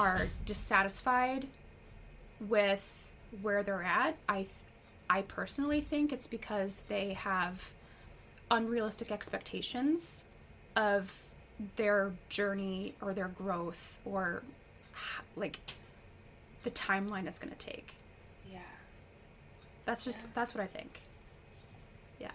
[0.00, 1.46] are dissatisfied
[2.48, 2.92] with
[3.40, 4.44] where they're at i
[5.08, 7.70] i personally think it's because they have
[8.50, 10.24] unrealistic expectations
[10.74, 11.22] of
[11.76, 14.42] their journey or their growth or
[15.36, 15.60] like
[16.62, 17.94] the timeline it's going to take.
[19.84, 20.26] That's just Yeah.
[20.34, 21.00] that's what I think.
[22.18, 22.30] Yeah.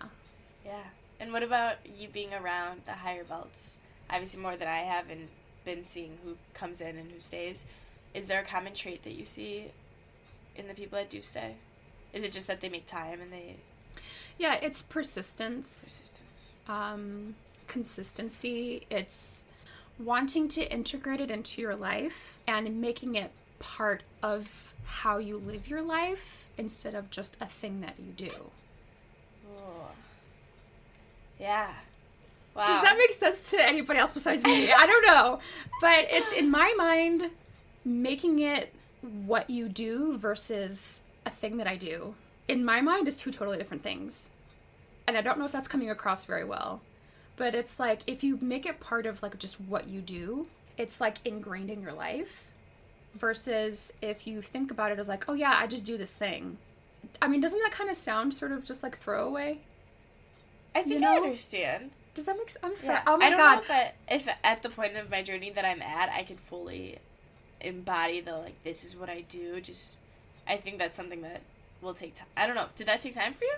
[0.65, 0.83] Yeah.
[1.19, 3.79] And what about you being around the higher belts?
[4.09, 5.27] Obviously, more than I have, and
[5.63, 7.65] been seeing who comes in and who stays.
[8.13, 9.71] Is there a common trait that you see
[10.55, 11.55] in the people that do stay?
[12.13, 13.55] Is it just that they make time and they
[14.37, 16.55] Yeah, it's persistence, persistence?
[16.67, 17.35] um
[17.67, 19.43] consistency, it's
[19.97, 25.67] wanting to integrate it into your life and making it part of how you live
[25.67, 28.33] your life instead of just a thing that you do.
[29.45, 29.85] Ooh.
[31.39, 31.73] Yeah.
[32.55, 32.65] Wow.
[32.65, 34.71] Does that make sense to anybody else besides me?
[34.71, 35.39] I don't know.
[35.81, 37.31] But it's in my mind
[37.83, 42.15] making it what you do versus a thing that I do.
[42.47, 44.31] In my mind is two totally different things.
[45.07, 46.81] And I don't know if that's coming across very well.
[47.35, 51.01] But it's like if you make it part of like just what you do, it's
[51.01, 52.45] like ingrained in your life
[53.15, 56.57] versus if you think about it as like, "Oh yeah, I just do this thing."
[57.21, 59.59] I mean, doesn't that kind of sound sort of just like throwaway?
[60.73, 61.91] I think you I understand.
[62.13, 62.59] Does that make sense?
[62.63, 62.93] I'm sorry.
[62.95, 63.03] Yeah.
[63.07, 63.55] Oh my I don't god.
[63.55, 66.39] know if, I, if at the point of my journey that I'm at, I could
[66.39, 66.99] fully
[67.61, 69.59] embody the like this is what I do.
[69.61, 69.99] Just
[70.47, 71.41] I think that's something that
[71.81, 72.27] will take time.
[72.37, 72.67] I don't know.
[72.75, 73.55] Did that take time for you,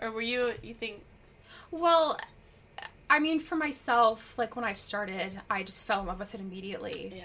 [0.00, 1.02] or were you you think?
[1.70, 2.18] Well,
[3.08, 6.40] I mean, for myself, like when I started, I just fell in love with it
[6.40, 7.12] immediately.
[7.16, 7.24] Yeah.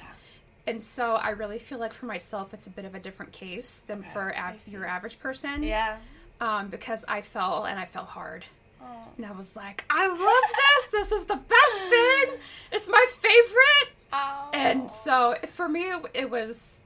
[0.71, 3.83] And so I really feel like for myself, it's a bit of a different case
[3.87, 5.63] than Okay, for av- your average person.
[5.63, 5.97] Yeah.
[6.39, 8.45] Um, because I fell and I fell hard.
[8.81, 8.85] Oh.
[9.17, 11.09] And I was like, I love this.
[11.09, 12.39] This is the best thing.
[12.71, 13.95] It's my favorite.
[14.13, 14.49] Oh.
[14.53, 16.79] And so for me, it, it was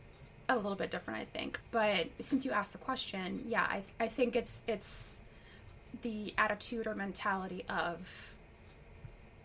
[0.49, 1.59] a little bit different, I think.
[1.69, 5.19] But since you asked the question, yeah, I, I think it's it's
[6.01, 7.99] the attitude or mentality of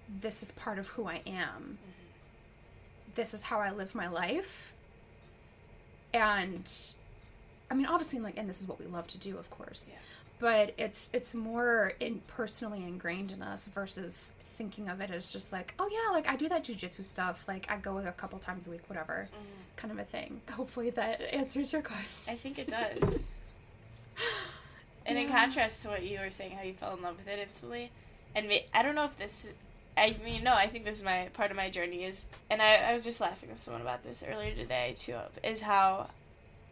[0.08, 1.76] this is part of who I am.
[3.20, 4.72] This is how I live my life.
[6.14, 6.72] And
[7.70, 9.90] I mean, obviously, like, and this is what we love to do, of course.
[9.92, 9.98] Yeah.
[10.38, 15.52] But it's it's more in personally ingrained in us versus thinking of it as just
[15.52, 17.44] like, oh yeah, like I do that jujitsu stuff.
[17.46, 19.76] Like I go with a couple times a week, whatever, mm-hmm.
[19.76, 20.40] kind of a thing.
[20.52, 22.32] Hopefully that answers your question.
[22.32, 23.26] I think it does.
[25.04, 27.38] and in contrast to what you were saying, how you fell in love with it
[27.38, 27.90] instantly,
[28.34, 29.46] and I don't know if this.
[29.96, 32.76] I mean, no, I think this is my part of my journey is, and I,
[32.76, 35.16] I was just laughing with someone about this earlier today too.
[35.42, 36.08] Is how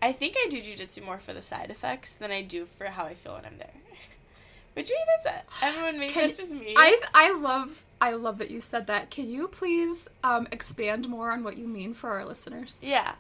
[0.00, 3.04] I think I do jujitsu more for the side effects than I do for how
[3.04, 3.68] I feel when I'm there.
[4.74, 5.44] Which maybe that's.
[5.60, 6.74] Everyone, maybe Can- that's just me.
[6.76, 9.10] I I love I love that you said that.
[9.10, 12.76] Can you please um, expand more on what you mean for our listeners?
[12.80, 13.14] Yeah.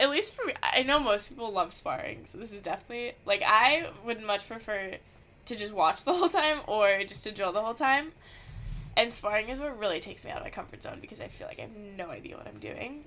[0.00, 3.42] At least for me, I know most people love sparring, so this is definitely like
[3.44, 4.96] I would much prefer
[5.46, 8.12] to just watch the whole time or just to drill the whole time.
[8.98, 11.46] And sparring is what really takes me out of my comfort zone because I feel
[11.46, 13.04] like I have no idea what I'm doing.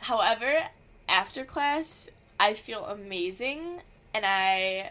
[0.00, 0.64] However,
[1.08, 3.80] after class, I feel amazing
[4.12, 4.90] and I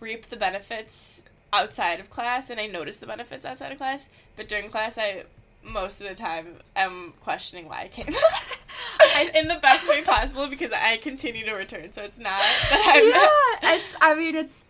[0.00, 1.22] reap the benefits
[1.52, 5.26] outside of class and I notice the benefits outside of class, but during class I
[5.62, 8.08] most of the time am questioning why I came.
[9.36, 13.62] In the best way possible because I continue to return, so it's not that I'm
[13.62, 13.94] yeah, it's.
[14.00, 14.64] I mean, it's.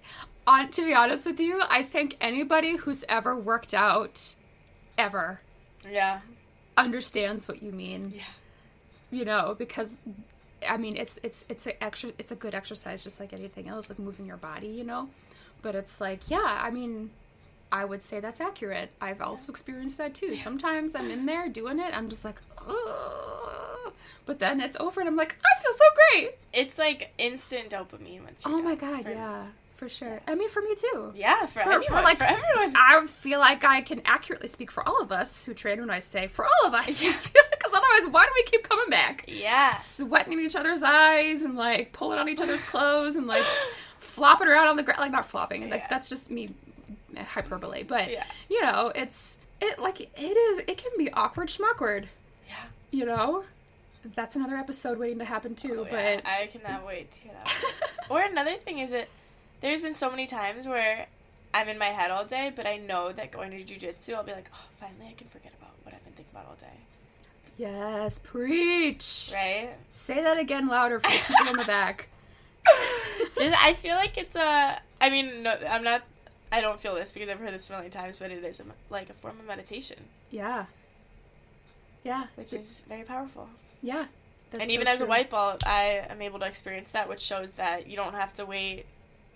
[0.47, 4.35] on to be honest with you, I think anybody who's ever worked out
[5.03, 5.41] ever
[5.89, 6.21] Yeah.
[6.77, 8.13] understands what you mean.
[8.17, 8.23] Yeah.
[9.11, 9.97] You know, because
[10.69, 13.89] I mean, it's it's it's a extra it's a good exercise just like anything else
[13.89, 15.09] like moving your body, you know.
[15.61, 17.11] But it's like, yeah, I mean,
[17.71, 18.91] I would say that's accurate.
[19.01, 20.35] I've also experienced that too.
[20.37, 23.93] Sometimes I'm in there doing it, I'm just like, Ugh.
[24.27, 26.39] but then it's over and I'm like, I feel so great.
[26.53, 29.47] It's like instant dopamine once you're Oh my god, yeah,
[29.83, 30.21] for sure.
[30.29, 31.13] I mean, for me too.
[31.17, 32.73] Yeah, for, For, anyone, for like for everyone.
[32.77, 35.99] I feel like I can accurately speak for all of us who train when I
[35.99, 37.03] say for all of us.
[37.03, 39.25] Because otherwise, why do we keep coming back?
[39.27, 39.71] Yeah.
[39.75, 43.43] Sweating in each other's eyes and like pulling on each other's clothes and like
[43.99, 45.01] flopping around on the ground.
[45.01, 45.69] Like not flopping.
[45.69, 46.51] Like that's just me
[47.17, 47.83] eh, hyperbole.
[47.83, 48.25] But Yeah.
[48.49, 50.65] you know, it's it like it is.
[50.69, 52.05] It can be awkward schmuckward.
[52.47, 52.55] Yeah.
[52.93, 53.43] You know,
[54.15, 55.79] that's another episode waiting to happen too.
[55.81, 56.21] Oh, but yeah.
[56.25, 57.53] I cannot wait to get out.
[58.11, 59.09] or another thing is that
[59.63, 61.07] there's been so many times where
[61.55, 64.33] I'm in my head all day, but I know that going to jujitsu, I'll be
[64.33, 66.67] like, oh, finally I can forget about what I've been thinking about all day.
[67.57, 69.31] yes, preach.
[69.35, 69.71] Right?
[69.93, 72.09] Say that again louder for people in the back.
[73.37, 74.81] Just, I feel like it's a.
[75.01, 76.03] I mean, no, I'm not.
[76.53, 78.65] I don't feel this because I've heard this a million times, but it is a,
[78.91, 79.97] like a form of meditation,
[80.31, 80.67] Yeah.
[82.05, 82.27] Yeah.
[82.37, 83.49] which is very powerful.
[83.83, 84.05] Yeah.
[84.53, 87.53] and so even as a white belt, I am able to experience that, which shows
[87.53, 88.85] that you don't have to wait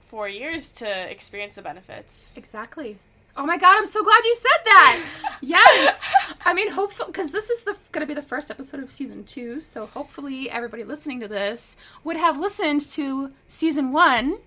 [0.09, 2.33] four years to experience the benefits.
[2.37, 2.99] Exactly.
[3.39, 5.05] Oh my god, I'm so glad you said that.
[5.43, 6.01] yes.
[6.45, 9.25] I mean, hopefully, because this is the going to be the first episode of season
[9.25, 14.39] two, so hopefully everybody listening to this would have listened to season one.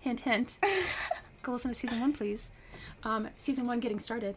[0.00, 0.58] Hint, hint.
[1.42, 2.48] Go listen to season one, please.
[3.02, 4.36] Um, season one getting started.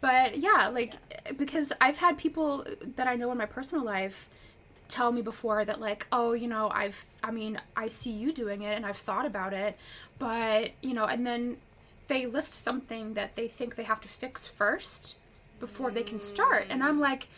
[0.00, 0.94] But yeah, like
[1.36, 2.64] because I've had people
[2.96, 4.28] that I know in my personal life
[4.88, 8.62] tell me before that like oh you know i've i mean i see you doing
[8.62, 9.76] it and i've thought about it
[10.18, 11.58] but you know and then
[12.08, 15.16] they list something that they think they have to fix first
[15.60, 16.66] before they can start.
[16.70, 17.28] And i'm like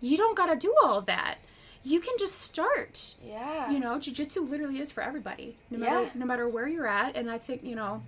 [0.00, 1.38] you don't gotta do all that.
[1.84, 3.16] You can just start.
[3.24, 3.70] Yeah.
[3.70, 5.94] you know jiu-jitsu literally is for everybody no Yeah.
[5.94, 7.16] matter no matter where you're at.
[7.16, 8.02] And i think you know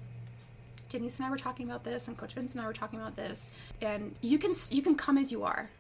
[0.89, 3.17] denise and i were talking about this and coach vince and i were talking about
[3.17, 3.51] this.
[3.83, 5.71] And you can you can come as you are.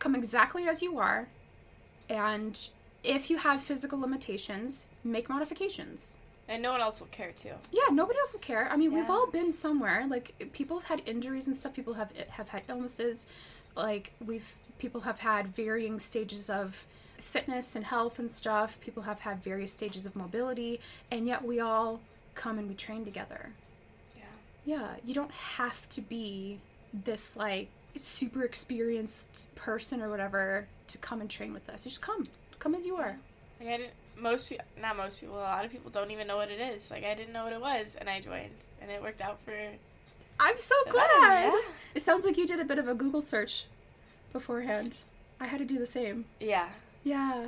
[0.00, 1.28] Come exactly as you are
[2.08, 2.68] and
[3.04, 6.16] if you have physical limitations make modifications.
[6.50, 7.52] And no one else will care too.
[7.70, 8.68] yeah nobody else will care.
[8.70, 10.06] I mean we've all been somewhere.
[10.08, 11.74] Like people have had injuries and stuff.
[11.74, 13.26] People have have had illnesses.
[13.76, 16.86] Like we've people have had varying stages of
[17.20, 18.80] fitness and health and stuff.
[18.80, 20.80] People have had various stages of mobility.
[21.10, 22.00] And yet we all
[22.34, 23.50] come and we train together.
[24.16, 24.22] Yeah.
[24.64, 26.60] yeah you don't have to be
[26.92, 32.02] this like super experienced person or whatever to come and train with us you just
[32.02, 32.26] come
[32.58, 33.16] come as you are
[33.60, 33.92] Like I didn't.
[34.16, 36.90] Most people, not most people, a lot of people don't even know what it is.
[36.90, 38.50] Like I didn't know what it was, and I joined,
[38.82, 39.52] and it worked out for.
[40.40, 41.60] i'm so glad yeah.
[41.94, 43.66] it sounds like you did a bit of a google search
[44.32, 44.98] beforehand
[45.40, 46.68] i had to do the same Yeah.
[47.04, 47.46] yeah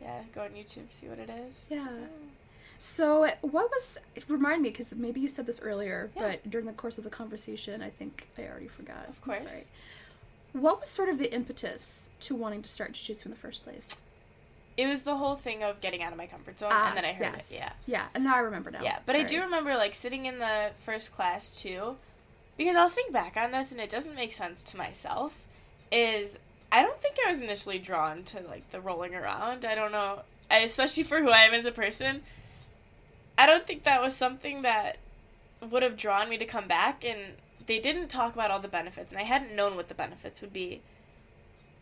[0.00, 0.22] Yeah.
[0.34, 1.66] Go on YouTube, see what it is.
[1.68, 1.88] Yeah.
[2.82, 6.22] So, what was remind me because maybe you said this earlier, Yeah.
[6.28, 9.06] but during the course of the conversation, I think I already forgot.
[9.06, 9.50] Of course.
[9.52, 9.64] sorry.
[10.54, 14.00] What was sort of the impetus to wanting to start jiu-jitsu in the first place?
[14.78, 17.04] It was the whole thing of getting out of my comfort zone, Ah, and then
[17.04, 17.50] I heard yes.
[17.50, 17.56] it.
[17.56, 17.72] Yeah.
[17.86, 18.82] Yeah, and now I remember now.
[18.82, 21.96] Yeah, but I do remember like sitting in the first class too,
[22.56, 25.36] because I'll think back on this and it doesn't make sense to myself.
[25.92, 26.38] Is
[26.72, 29.66] I don't think I was initially drawn to like the rolling around.
[29.66, 32.22] I don't know, especially for who I am as a person.
[33.40, 34.98] I don't think that was something that
[35.66, 37.18] would have drawn me to come back, and
[37.64, 40.52] they didn't talk about all the benefits, and I hadn't known what the benefits would
[40.52, 40.82] be.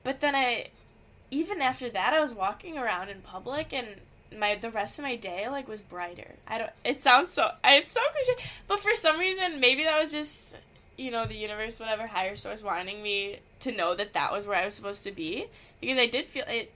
[0.04, 0.68] But then I,
[1.32, 3.88] even after that, I was walking around in public and
[4.36, 6.36] my the rest of my day like was brighter.
[6.46, 6.70] I don't.
[6.84, 7.50] It sounds so.
[7.64, 10.54] It's so cliche, but for some reason, maybe that was just
[10.96, 14.58] you know the universe, whatever higher source, wanting me to know that that was where
[14.58, 15.46] I was supposed to be
[15.80, 16.72] because I did feel it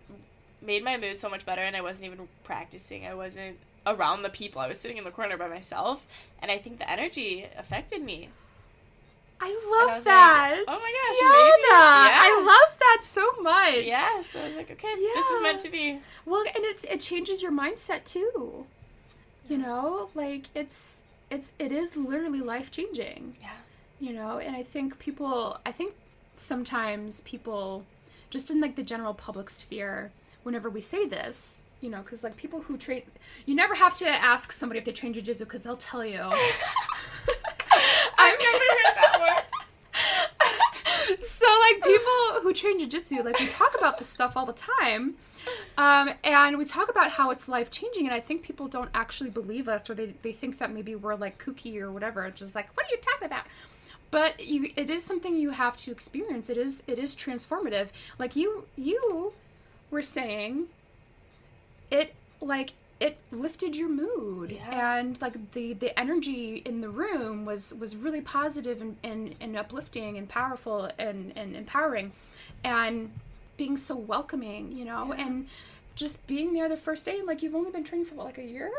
[0.61, 3.07] made my mood so much better, and I wasn't even practicing.
[3.07, 4.61] I wasn't around the people.
[4.61, 6.07] I was sitting in the corner by myself,
[6.40, 8.29] and I think the energy affected me.
[9.40, 9.57] I And
[9.91, 10.51] I love that.
[10.59, 12.09] like, oh my gosh, Diana!
[12.09, 12.20] maybe.
[12.20, 13.85] I love that so much.
[13.87, 16.01] Yeah, so I was like, okay, this is meant to be.
[16.24, 18.66] Well, and it's it changes your mindset too.
[19.49, 23.37] You know, like it's it's it is literally life changing.
[23.41, 23.49] Yeah.
[24.01, 25.95] you know and i think people i think
[26.37, 27.85] sometimes people
[28.30, 30.11] just in like the general public sphere
[30.43, 33.03] whenever we say this you know because like people who train
[33.45, 36.20] you never have to ask somebody if they train jiu-jitsu because they'll tell you
[38.18, 41.18] I've never heard that one.
[41.22, 45.14] so like people who train jujitsu, like we talk about this stuff all the time.
[45.76, 49.30] Um, and we talk about how it's life changing, and I think people don't actually
[49.30, 52.24] believe us, or they, they think that maybe we're like kooky or whatever.
[52.26, 53.45] It's just like, what are you talking about?
[54.12, 56.49] But you, it is something you have to experience.
[56.49, 57.89] It is, it is transformative.
[58.18, 59.33] Like you, you
[59.91, 60.66] were saying,
[62.43, 64.97] like it lifted your mood Yeah.
[64.99, 69.57] and like the the energy in the room was was really positive and, and, and
[69.57, 72.12] uplifting and powerful and, and empowering
[72.62, 73.11] and
[73.57, 75.24] being so welcoming you know Yeah.
[75.26, 75.47] and
[75.95, 78.45] just being there the first day like you've only been training for what, like a
[78.45, 78.70] year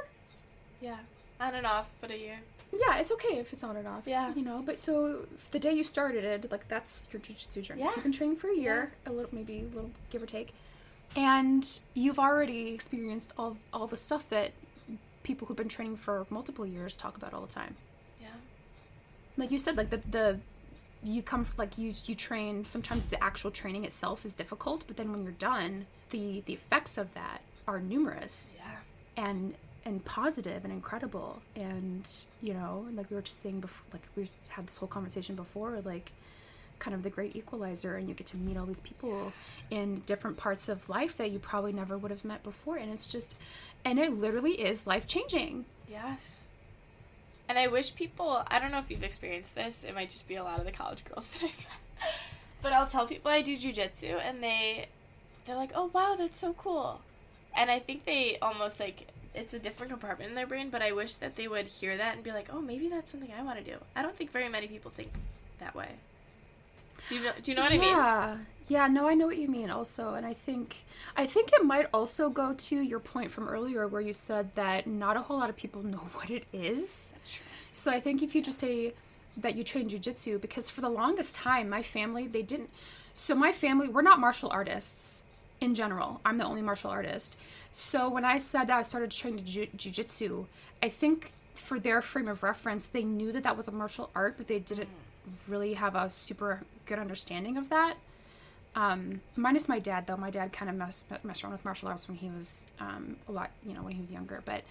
[0.82, 0.97] Yeah.
[1.41, 2.39] On and off, but a year.
[2.72, 4.34] yeah it's okay if it's on and off Yeah.
[4.36, 7.88] you know but so the day you started it like that's your jiu-jitsu journey so
[7.88, 7.91] Yeah.
[7.95, 10.53] you've been training for a year a little maybe a little give or take
[11.16, 14.51] and you've already experienced all all the stuff that
[15.24, 17.76] people who've been training for multiple years talk about all the time
[18.22, 18.28] Yeah.
[19.38, 20.39] like you said like the the
[21.03, 25.11] you come like you you train sometimes the actual training itself is difficult but then
[25.11, 29.24] when you're done the the effects of that are numerous Yeah.
[29.26, 29.55] and
[29.86, 32.09] and positive and incredible and
[32.41, 35.82] you know like we were just saying before like we had this whole conversation before
[35.84, 36.11] like
[36.84, 39.32] kind of the great equalizer and you get to meet all these people
[39.70, 43.08] in different parts of life that you probably never would have met before and it's
[43.08, 43.36] just
[43.86, 46.46] and it literally is life changing Yes.
[47.48, 50.36] And I wish people, I don't know if you've experienced this, it might just be
[50.36, 52.14] a lot of the college girls that I've met.
[52.62, 54.88] But I'll tell people I do jujitsu and they
[55.46, 57.02] they're like, "Oh wow, that's so cool."
[57.56, 60.94] And I think they almost like it's a different compartment in their brain, but I
[60.94, 63.58] wish that they would hear that and be like, "Oh, maybe that's something I want
[63.60, 65.12] to do." I don't think very many people think
[65.60, 65.90] that way.
[67.08, 67.89] Do you know do you know what I mean?
[67.89, 68.38] Yeah.
[68.70, 70.14] Yeah, no, I know what you mean also.
[70.14, 70.78] And I think
[71.16, 74.88] I think it might also go to your point from earlier where you said that
[74.88, 77.12] not a whole lot of people know what it is.
[77.14, 77.45] That's true.
[77.72, 78.93] So I think if you just say
[79.36, 82.70] that you train jujitsu, because for the longest time, my family, they didn't.
[83.14, 85.22] So my family, we're not martial artists
[85.60, 86.22] in general.
[86.24, 87.38] I'm the only martial artist.
[87.72, 90.45] So when I said that I started training ju- jujitsu,
[90.82, 94.36] I think for their frame of reference, they knew that that was a martial art,
[94.38, 95.12] but they didn't mm.
[95.47, 97.95] Really have a super good understanding of that.
[98.76, 100.17] Um, minus my dad, though.
[100.17, 103.32] My dad kind of messed, messed around with martial arts when he was um, a
[103.32, 104.41] lot, you know, when he was younger.
[104.43, 104.63] But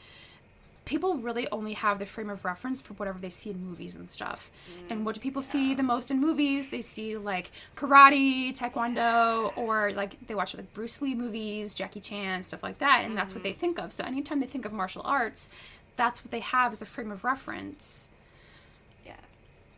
[0.85, 4.09] people really only have the frame of reference for whatever they see in movies and
[4.09, 4.51] stuff.
[4.91, 6.71] and what do people see the most in movies?
[6.71, 12.43] They see like karate, taekwondo, or like they watch like Bruce Lee movies, Jackie Chan,
[12.43, 13.93] stuff like that, and that's what they think of.
[13.93, 15.51] So anytime they think of martial arts,
[15.97, 18.09] that's what they have as a frame of reference.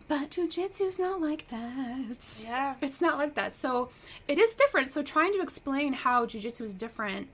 [0.07, 2.43] But jujitsu's not like that.
[2.45, 2.75] Yeah.
[2.83, 3.53] It's not like that.
[3.53, 3.89] So
[4.29, 4.91] it is different.
[4.91, 7.29] So trying to explain how jujitsu is different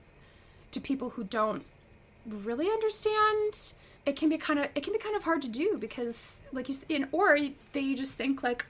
[0.71, 1.65] to people who don't
[2.25, 3.73] really understand,
[4.05, 6.69] it can be kind of it can be kind of hard to do because like
[6.69, 7.37] you in or
[7.73, 8.65] they just think like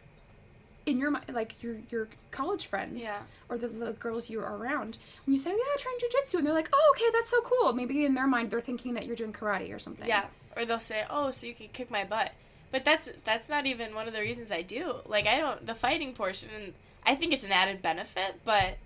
[0.88, 3.20] in your mind like your your college friends Yeah.
[3.50, 6.46] or the, the girls you are around when you say yeah I train jujitsu and
[6.48, 9.16] they're like oh okay that's so cool maybe in their mind they're thinking that you're
[9.16, 10.26] doing karate or something Yeah,
[10.58, 12.32] or they'll say, "Oh, so you can kick my butt,"
[12.72, 14.96] but that's that's not even one of the reasons I do.
[15.06, 16.74] Like, I don't the fighting portion.
[17.06, 18.78] I think it's an added benefit, but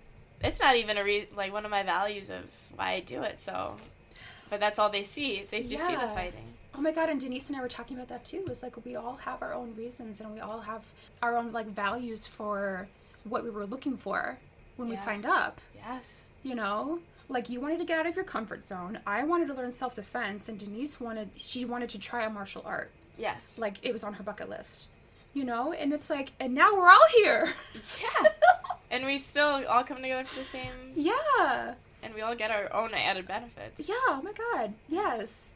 [0.42, 3.38] it's not even a re- like one of my values of why I do it.
[3.38, 3.76] So,
[4.50, 5.46] but that's all they see.
[5.50, 6.54] They just see the fighting.
[6.74, 8.44] Oh my god, and Denise and I were talking about that too.
[8.48, 10.82] It's like we all have our own reasons and we all have
[11.22, 12.86] our own like values for
[13.24, 14.38] what we were looking for
[14.76, 15.60] when we signed up.
[15.74, 16.26] Yes.
[16.42, 17.00] You know?
[17.28, 19.00] Like you wanted to get out of your comfort zone.
[19.06, 22.62] I wanted to learn self defense and Denise wanted she wanted to try a martial
[22.64, 22.92] art.
[23.18, 23.58] Yes.
[23.58, 24.88] Like it was on her bucket list.
[25.34, 25.72] You know?
[25.72, 27.54] And it's like and now we're all here.
[28.00, 28.28] yeah.
[28.90, 31.74] and we still all come together for the same, yeah.
[32.02, 33.88] and we all get our own added benefits.
[33.88, 34.74] Yeah, oh my god.
[34.88, 35.54] Yes.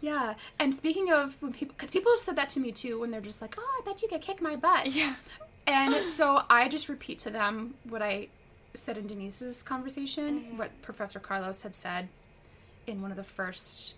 [0.00, 0.34] Yeah.
[0.58, 3.20] And speaking of when people cuz people have said that to me too when they're
[3.20, 5.16] just like, "Oh, I bet you could kick my butt." Yeah.
[5.66, 8.28] And so I just repeat to them what I
[8.72, 10.56] said in Denise's conversation, Mhm.
[10.56, 12.08] what Professor Carlos had said
[12.86, 13.96] in one of the first,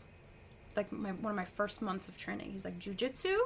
[0.77, 2.51] like my, one of my first months of training.
[2.53, 3.37] He's like, jujitsu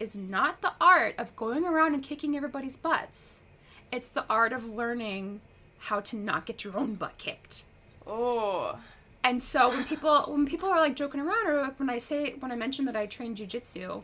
[0.00, 3.42] is not the art of going around and kicking everybody's butts.
[3.92, 5.40] It's the art of learning
[5.78, 7.64] how to not get your own butt kicked.
[8.06, 8.78] Oh.
[9.22, 12.34] And so when people when people are like joking around, or like when I say
[12.38, 14.02] when I mention that I train jujitsu,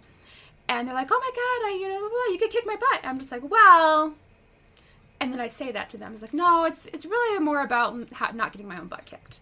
[0.68, 2.76] and they're like, "Oh my god, I you know blah, blah, you could kick my
[2.76, 4.14] butt," I'm just like, "Well,"
[5.20, 6.12] and then I say that to them.
[6.12, 9.40] It's like, "No, it's it's really more about how, not getting my own butt kicked."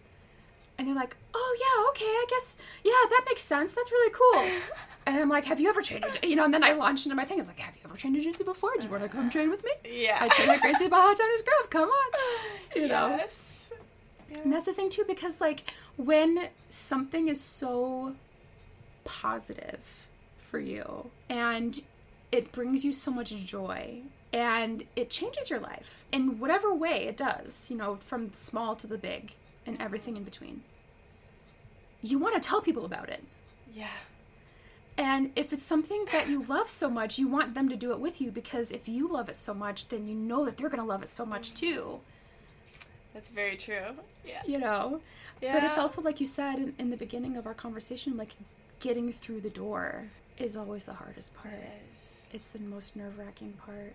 [0.77, 3.73] And they're like, "Oh yeah, okay, I guess yeah, that makes sense.
[3.73, 4.51] That's really cool."
[5.05, 7.15] and I'm like, "Have you ever trained?" jiu-" You know, and then I launched into
[7.15, 7.39] my thing.
[7.39, 8.71] It's like, "Have you ever trained jujitsu before?
[8.77, 10.17] Do you want to come train with me?" Yeah.
[10.19, 11.69] I train at Gracie Barra Tennis Grove.
[11.69, 12.11] Come on,
[12.75, 13.09] you know.
[13.09, 13.71] Yes.
[14.43, 15.63] And that's the thing too, because like
[15.97, 18.15] when something is so
[19.03, 19.79] positive
[20.41, 21.81] for you and
[22.31, 24.01] it brings you so much joy
[24.31, 28.87] and it changes your life in whatever way it does, you know, from small to
[28.87, 29.33] the big
[29.65, 30.63] and everything in between.
[32.01, 33.23] You want to tell people about it.
[33.73, 33.87] Yeah.
[34.97, 37.99] And if it's something that you love so much, you want them to do it
[37.99, 40.81] with you because if you love it so much, then you know that they're going
[40.81, 41.99] to love it so much too.
[43.13, 43.95] That's very true.
[44.25, 44.41] Yeah.
[44.45, 45.01] You know?
[45.41, 45.53] Yeah.
[45.53, 48.35] But it's also, like you said in, in the beginning of our conversation, like
[48.79, 51.53] getting through the door is always the hardest part.
[51.53, 52.29] It is.
[52.33, 53.93] It's the most nerve wracking part.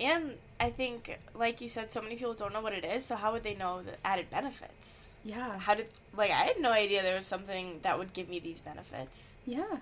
[0.00, 3.04] And I think, like you said, so many people don't know what it is.
[3.04, 5.08] So how would they know the added benefits?
[5.24, 5.58] Yeah.
[5.58, 8.60] How did like I had no idea there was something that would give me these
[8.60, 9.76] benefits Yeah.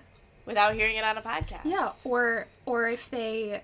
[0.45, 1.61] without hearing it on a podcast.
[1.63, 1.91] Yeah.
[2.03, 3.61] Or or if they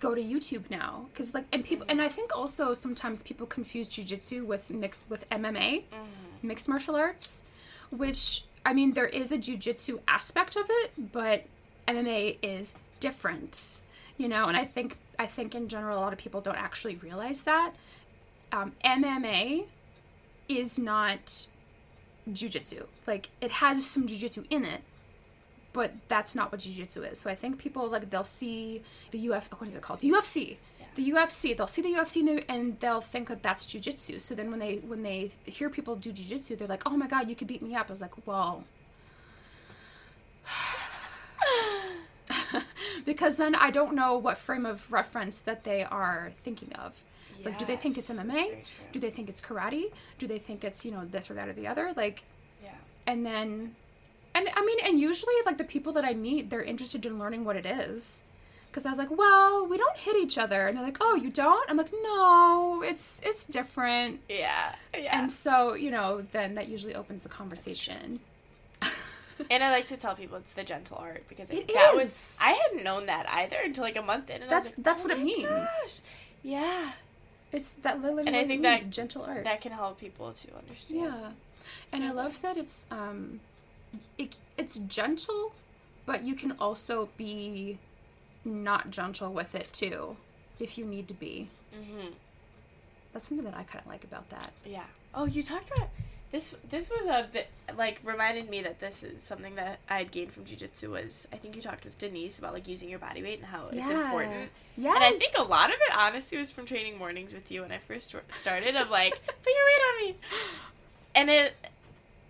[0.00, 3.88] go to YouTube now, because like and people and I think also sometimes people confuse
[3.88, 6.46] jujitsu with mixed with MMA, mm-hmm.
[6.46, 7.42] mixed martial arts,
[7.90, 11.44] which I mean there is a jujitsu aspect of it, but
[11.88, 13.80] MMA is different,
[14.16, 14.46] you know.
[14.46, 17.72] And I think I think in general a lot of people don't actually realize that
[18.52, 19.64] um, MMA
[20.48, 21.46] is not
[22.30, 22.84] jujitsu.
[23.06, 24.82] Like it has some jujitsu in it,
[25.72, 27.18] but that's not what jujitsu is.
[27.18, 30.00] So I think people like they'll see the UFC, what is it called?
[30.00, 30.56] The UFC.
[30.94, 31.56] The UFC.
[31.56, 34.20] They'll see the UFC and, and they'll think that that's jujitsu.
[34.20, 37.28] So then when they when they hear people do jujitsu, they're like, "Oh my god,
[37.28, 38.64] you could beat me up." I was like, "Well."
[43.04, 46.94] because then I don't know what frame of reference that they are thinking of.
[47.36, 48.16] It's like, do they think it's MMA?
[48.16, 48.84] that's very true.
[48.92, 49.92] Do they think it's karate?
[50.18, 51.92] Do they think it's you know this or that or the other?
[51.96, 52.22] Like,
[52.62, 52.70] Yeah.
[53.06, 53.76] and then
[54.34, 57.44] and i mean and usually like the people that i meet they're interested in learning
[57.46, 58.22] what it is
[58.70, 61.30] because i was like well we don't hit each other and they're like oh you
[61.30, 64.74] don't i'm like no it's it's different Yeah.
[64.94, 65.18] Yeah.
[65.18, 68.20] and so you know then that usually opens the conversation
[69.50, 72.36] And I like to tell people it's the gentle art because It that was.
[72.40, 74.42] I hadn't known that either until like a month in.
[74.42, 76.00] And That's- like, that's "Oh what it means." gosh."
[76.42, 76.92] Yeah,
[77.52, 80.48] it's that literally And I think means, that- gentle art that can help people to
[80.56, 81.02] understand.
[81.04, 81.30] yeah
[81.92, 83.40] and i love that it's um
[84.16, 85.52] it, it's gentle
[86.06, 87.78] but you can also be
[88.44, 90.16] not gentle with it too
[90.58, 92.06] if you need to be hmm
[93.12, 94.84] that's something that i kind of like about that Yeah.
[95.14, 95.88] Oh, you talked about
[96.30, 96.56] this.
[96.68, 100.32] This was a bit like reminded me that this is something that I had gained
[100.32, 100.90] from jujitsu.
[100.90, 103.66] Was I think you talked with Denise about like using your body weight and how
[103.68, 104.04] it's Yeah.
[104.04, 104.50] important.
[104.76, 104.94] Yes.
[104.96, 107.72] And I think a lot of it, honestly, was from training mornings with you when
[107.72, 108.76] I first started.
[108.76, 110.16] Of like, put your weight on me,
[111.14, 111.54] and it.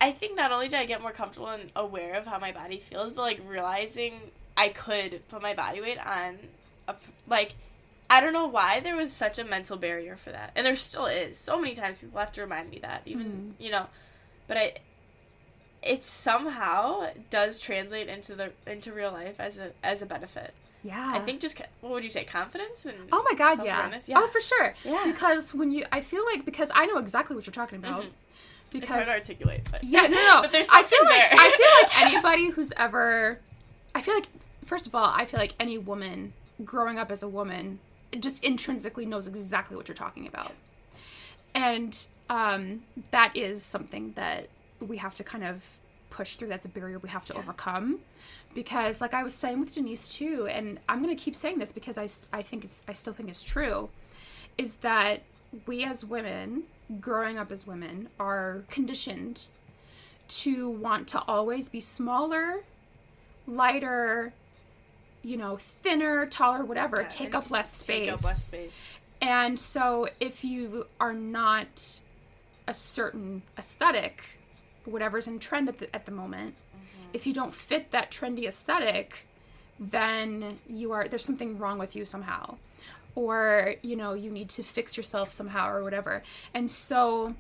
[0.00, 2.78] I think not only did I get more comfortable and aware of how my body
[2.78, 4.20] feels, but like realizing
[4.56, 6.38] I could put my body weight on,
[6.86, 6.94] a,
[7.26, 7.54] like,
[8.10, 11.06] I don't know why there was such a mental barrier for that, and there still
[11.06, 11.36] is.
[11.36, 13.86] So many times people have to remind me that, even you know,
[14.46, 14.72] but I.
[15.80, 20.52] It somehow does translate into the into real life as a as a benefit.
[20.82, 21.12] Yeah.
[21.14, 23.76] I think just what would you say confidence and Oh my god, yeah.
[23.76, 24.10] self-awareness?
[24.14, 24.74] Oh, for sure.
[24.84, 25.04] Yeah.
[25.06, 28.02] Because when you, I feel like because I know exactly what you're talking about.
[28.02, 28.06] Mhm.
[28.06, 28.14] it's
[28.70, 30.38] Because hard to articulate, but yeah, no, no.
[30.42, 31.22] but there's I feel like.
[31.32, 33.38] I feel like anybody who's ever,
[33.94, 34.26] I feel like
[34.64, 36.32] first of all, I feel like any woman
[36.64, 37.78] growing up as a woman
[38.20, 40.52] just intrinsically knows exactly what you're talking about,
[41.54, 44.48] and um, that is something that
[44.80, 45.62] we have to kind of
[46.10, 46.48] push through.
[46.48, 48.00] That's a barrier we have to overcome.
[48.54, 51.98] Because, like I was saying with Denise too, and I'm gonna keep saying this because
[51.98, 53.90] I, I think it's I still think it's true,
[54.56, 55.22] is that
[55.66, 56.64] we as women,
[57.00, 59.46] growing up as women, are conditioned
[60.28, 62.64] to want to always be smaller,
[63.46, 64.32] lighter,
[65.28, 68.06] you know, thinner, taller, whatever, Yeah, take up less space.
[68.06, 68.86] Take up less space.
[69.20, 72.00] And so if you are not
[72.66, 74.22] a certain aesthetic,
[74.84, 77.10] whatever's in trend at the, at the moment, mm-hmm.
[77.12, 79.26] if you don't fit that trendy aesthetic,
[79.78, 82.56] then you are there's something wrong with you somehow.
[83.14, 86.22] Or, you know, you need to fix yourself somehow or whatever.
[86.54, 87.34] And so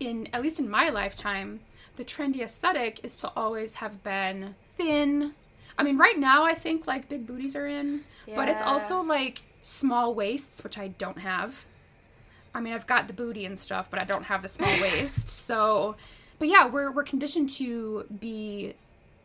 [0.00, 1.60] in at least in my lifetime,
[1.96, 5.34] the trendy aesthetic is to always have been thin.
[5.78, 8.02] I mean, right now I think like big booties are in,
[8.34, 11.64] but it's also like small waists, which I don't have.
[12.54, 15.30] I mean, I've got the booty and stuff, but I don't have the small waist.
[15.30, 15.94] So,
[16.38, 18.74] but yeah, we're we're conditioned to be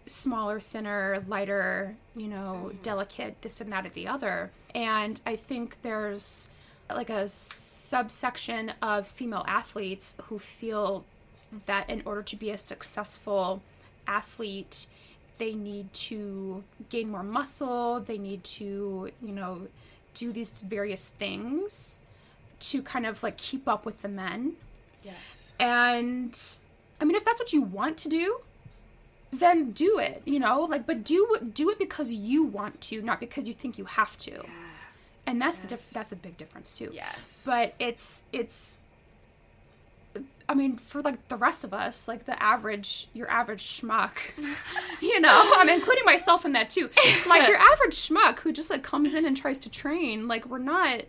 [0.06, 2.78] smaller, thinner, lighter, you know, mm-hmm.
[2.84, 4.52] delicate, this and that or the other.
[4.76, 6.50] And I think there's
[6.90, 11.06] like a subsection of female athletes who feel
[11.66, 13.62] that in order to be a successful
[14.08, 14.88] athlete,
[15.44, 19.54] they need to gain more muscle, they need to, you know,
[20.14, 22.00] do these various things
[22.68, 24.54] to kind of like keep up with the men.
[25.04, 25.52] Yes.
[25.60, 26.34] And
[27.02, 28.40] I mean, if that's what you want to do,
[29.34, 30.62] then do it, you know?
[30.74, 31.20] Like but do
[31.62, 34.32] do it because you want to, not because you think you have to.
[34.32, 34.50] Yeah.
[35.28, 35.70] And that's the Yes.
[35.70, 36.90] diff- that's a big difference too.
[36.94, 37.44] Yes.
[37.46, 38.78] But it's it's
[40.48, 44.12] I mean, for like the rest of us, like the average, your average schmuck,
[45.02, 46.90] you know, I'm including myself in that too.
[47.28, 50.58] Like your average schmuck who just like comes in and tries to train, like we're
[50.58, 51.04] not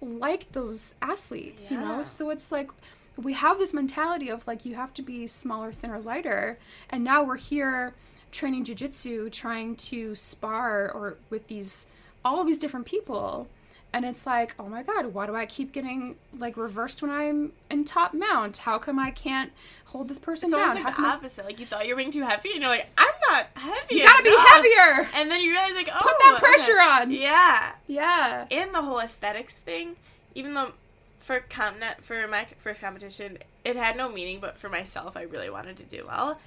[0.00, 2.02] like those athletes, you know?
[2.02, 2.70] So it's like
[3.16, 6.58] we have this mentality of like you have to be smaller, thinner, lighter,
[6.90, 7.94] and now we're here
[8.30, 11.86] training jujitsu, trying to spar or with these
[12.24, 13.48] all of these different people.
[13.96, 17.52] And it's like, oh my god, why do I keep getting like reversed when I'm
[17.70, 18.58] in top mount?
[18.58, 19.52] How come I can't
[19.86, 20.68] hold this person it's down?
[20.68, 21.44] almost How like the come I- opposite.
[21.46, 23.94] Like you thought you were being too heavy, and you're like, I'm not heavy.
[23.96, 25.08] you gotta be heavier.
[25.14, 26.40] And then you realize, like, oh, Put that okay.
[26.46, 27.10] pressure on.
[27.10, 28.46] Yeah, Yeah.
[28.50, 29.96] and the whole aesthetics thing.
[30.34, 30.72] Even though
[31.18, 35.48] for comp for my first competition, it had no meaning, but for myself, I really
[35.48, 36.38] wanted to do well.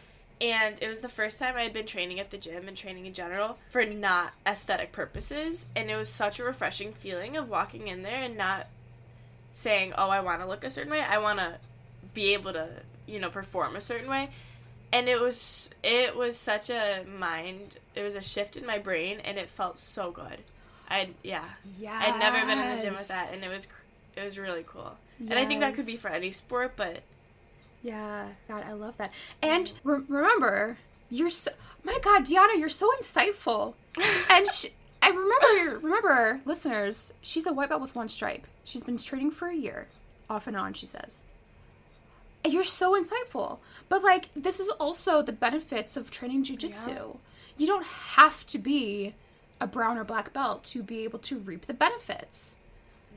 [0.42, 3.06] And it was the first time I had been training at the gym and training
[3.06, 5.68] in general for not aesthetic purposes.
[5.76, 8.68] And it was such a refreshing feeling of walking in there and not
[9.54, 11.02] saying, oh, I want to look a certain way.
[11.02, 11.56] I want to
[12.14, 12.70] be able to,
[13.06, 14.30] you know, perform a certain way.
[14.92, 17.78] And it was it was such a mind.
[17.94, 20.40] It was a shift in my brain, and it felt so good.
[20.90, 21.46] I yeah.
[21.80, 22.00] Yeah.
[22.02, 23.68] I'd never been in the gym with that, and it was
[24.16, 24.98] it was really cool.
[25.20, 27.02] And I think that could be for any sport, but
[27.82, 29.12] Yeah, God, I love that.
[29.42, 30.78] And re- remember,
[31.10, 31.52] you're so,
[31.84, 33.74] my God, Diana, you're so insightful.
[34.30, 34.70] and she,
[35.02, 38.48] I remember, remember, listeners, she's a white belt with one stripe.
[38.64, 39.88] She's been training for a year,
[40.30, 40.74] off and on.
[40.74, 41.24] She says.
[42.44, 43.60] And you're so insightful.
[43.90, 46.88] But like, this is also the benefits of training jujitsu.
[46.88, 47.04] Yeah.
[47.58, 49.14] You don't have to be
[49.60, 52.56] a brown or black belt to be able to reap the benefits.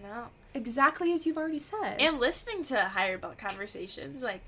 [0.03, 0.29] no.
[0.55, 1.97] Exactly as you've already said.
[1.99, 4.43] And listening to higher belt conversations, like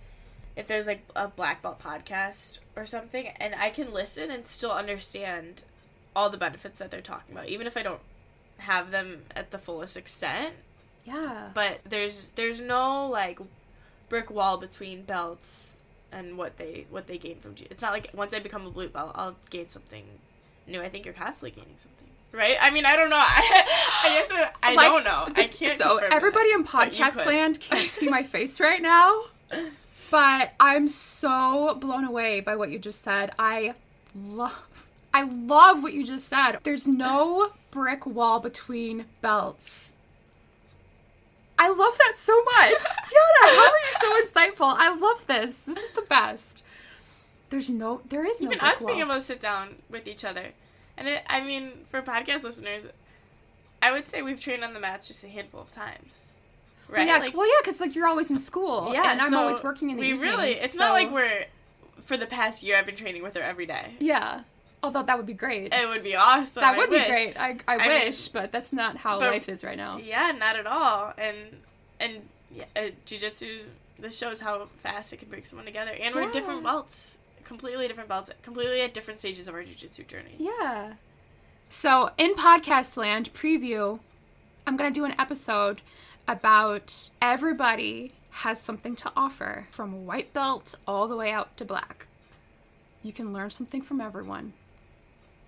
[0.56, 4.72] if there's like a black belt podcast or something, and I can listen and still
[4.72, 5.62] understand
[6.16, 8.00] all the benefits that they're talking about, even if I don't
[8.58, 10.54] have them at the fullest extent.
[11.04, 11.50] yeah.
[11.54, 13.38] But there's there's no like
[14.08, 15.76] brick wall between belts
[16.12, 17.56] and what they what they gain from.
[17.56, 20.04] Ju- It's not like once I become a blue belt, I'll gain something
[20.68, 20.80] new.
[20.80, 22.56] I think you're constantly gaining something, right?
[22.60, 23.16] I mean, I don't know.
[23.18, 23.64] I,
[24.04, 25.24] I guess I, I Like, don't know.
[25.34, 25.76] I can't.
[25.76, 29.24] So confirm that, everybody in podcast land can't see my face right now,
[30.14, 33.32] but I'm so blown away by what you just said.
[33.36, 33.74] I
[34.14, 34.54] love,
[35.12, 36.58] I love what you just said.
[36.62, 39.90] There's no brick wall between belts.
[41.58, 43.56] I love that so much, Diana.
[43.56, 44.76] How are you so insightful?
[44.78, 45.56] I love this.
[45.66, 46.62] This is the best.
[47.50, 50.50] There's no, there is no Even us being able to sit down with each other,
[50.96, 52.86] and it, I mean, for podcast listeners,
[53.82, 56.33] I would say we've trained on the mats just a handful of times,
[56.88, 57.06] right?
[57.06, 59.62] Yeah, Like, well, yeah, because like you're always in school, yeah, and I'm so always
[59.62, 60.36] working in the We evenings.
[60.36, 61.46] really, it's not like we're.
[62.02, 63.94] For the past year, I've been training with her every day.
[63.98, 64.42] Yeah.
[64.82, 65.72] Although that would be great.
[65.72, 66.60] It would be awesome.
[66.60, 67.06] that I would wish.
[67.06, 67.36] be great.
[67.38, 69.96] I, I, I mean- wish, but that's not how But- life is right now.
[69.96, 71.14] Yeah, not at all.
[71.16, 71.36] And
[71.98, 73.60] and yeah, uh, jujitsu.
[73.98, 78.08] This shows how fast it can bring someone together, and we're different belts, completely different
[78.10, 80.34] belts, completely at different stages of our jujitsu journey.
[80.36, 80.94] Yeah.
[81.70, 84.00] So in podcast land preview,
[84.66, 85.80] I'm gonna do an episode
[86.26, 92.06] about everybody has something to offer from white belt all the way out to black.
[93.02, 94.54] You can learn something from everyone.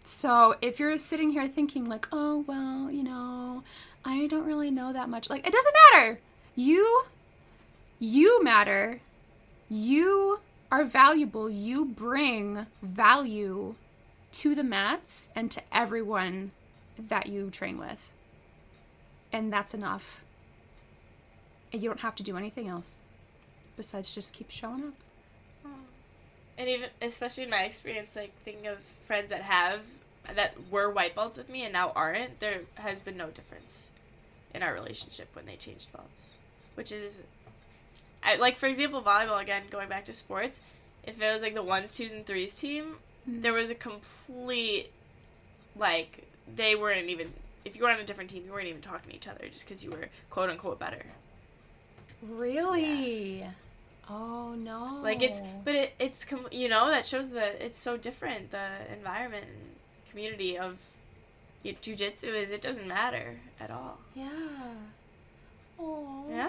[0.05, 3.65] So if you're sitting here thinking like, oh well, you know,
[4.05, 5.29] I don't really know that much.
[5.29, 6.21] Like it doesn't matter.
[6.55, 7.05] You
[7.99, 9.01] you matter.
[9.69, 11.51] You are valuable.
[11.51, 13.75] You bring value
[14.33, 16.53] to the mats and to everyone
[16.99, 18.13] that you train with.
[19.33, 20.21] And that's enough.
[21.77, 23.03] And you don't have to do anything else
[23.77, 24.95] besides just keep showing up.
[25.63, 25.83] Hmm.
[26.57, 29.81] And even, especially in my experience, like thinking of friends that have
[30.35, 33.91] that were white belts with me and now aren't, there has been no difference
[34.55, 36.37] in our relationship when they changed belts,
[36.77, 37.23] which is,
[38.25, 39.65] I, like for example, volleyball again.
[39.69, 40.63] Going back to sports,
[41.05, 42.95] if it was like the ones, twos, and threes team,
[43.27, 43.43] hmm.
[43.43, 44.91] there was a complete,
[45.79, 46.25] like
[46.57, 47.35] they weren't even.
[47.67, 49.67] If you were on a different team, you weren't even talking to each other just
[49.67, 51.05] because you were quote unquote better.
[52.31, 53.47] Really?
[54.09, 55.01] Oh no.
[55.03, 58.51] Like it's, but it, it's com- you know that shows that it's so different.
[58.51, 60.79] The environment and community of
[61.65, 63.99] jujitsu is it doesn't matter at all.
[64.15, 64.29] yeah.
[65.79, 66.25] Oh.
[66.31, 66.49] Yeah.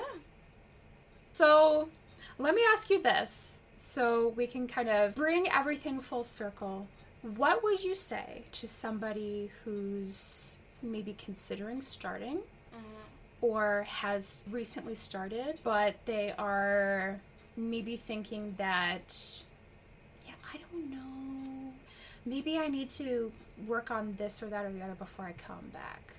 [1.33, 1.89] So,
[2.37, 6.87] let me ask you this so we can kind of bring everything full circle.
[7.21, 13.01] What would you say to somebody who's maybe considering starting mm-hmm.
[13.41, 17.19] Or has recently started, but they are
[17.55, 19.43] maybe thinking that,
[20.25, 21.71] yeah, I don't know.
[22.25, 23.31] Maybe I need to
[23.67, 26.13] work on this or that or the other before I come back.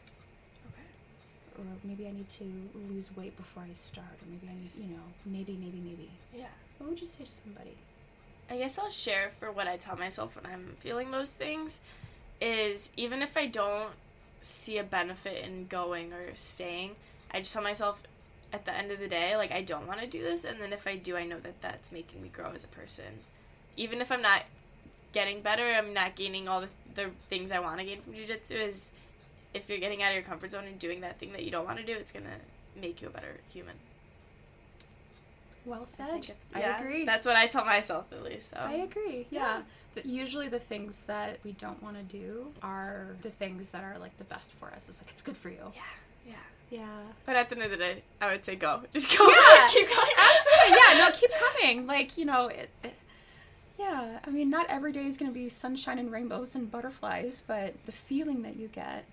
[0.69, 1.59] Okay.
[1.59, 2.45] Or maybe I need to
[2.89, 4.07] lose weight before I start.
[4.07, 6.11] Or maybe I need, you know, maybe, maybe, maybe.
[6.37, 6.47] Yeah.
[6.79, 7.77] What would you say to somebody?
[8.51, 11.83] I guess I'll share for what I tell myself when I'm feeling those things
[12.41, 13.91] is even if I don't
[14.41, 16.97] see a benefit in going or staying,
[17.31, 18.03] I just tell myself
[18.53, 20.73] at the end of the day, like I don't want to do this, and then
[20.73, 23.21] if I do, I know that that's making me grow as a person.
[23.77, 24.45] Even if I'm not
[25.13, 28.53] getting better, I'm not gaining all the, the things I want to gain from jujitsu.
[28.67, 28.93] Is
[29.55, 31.65] if you're getting out of your comfort zone and doing that thing that you don't
[31.65, 32.39] want to do, it's gonna
[32.81, 33.75] make you a better human.
[35.65, 36.09] Well said.
[36.11, 37.05] think it- I agree.
[37.05, 38.51] That's what I tell myself at least.
[38.51, 38.57] So.
[38.59, 39.27] I agree.
[39.31, 39.41] Yeah.
[39.59, 39.63] Yeah.
[39.95, 43.99] But usually the things that we don't want to do are the things that are
[43.99, 44.89] like the best for us.
[44.89, 45.73] It's like it's good for you.
[45.75, 45.83] Yeah,
[46.71, 46.87] yeah.
[47.27, 48.83] But at the end of the day, I would say go.
[48.93, 49.29] Just go.
[49.29, 50.11] Yeah, Keep going.
[50.19, 50.77] Absolutely.
[50.79, 50.99] Yeah.
[50.99, 51.87] No, keep coming.
[51.87, 52.95] Like you know, it, it-
[53.79, 54.19] yeah.
[54.27, 57.75] I mean, not every day is going to be sunshine and rainbows and butterflies, but
[57.87, 59.05] the feeling that you get,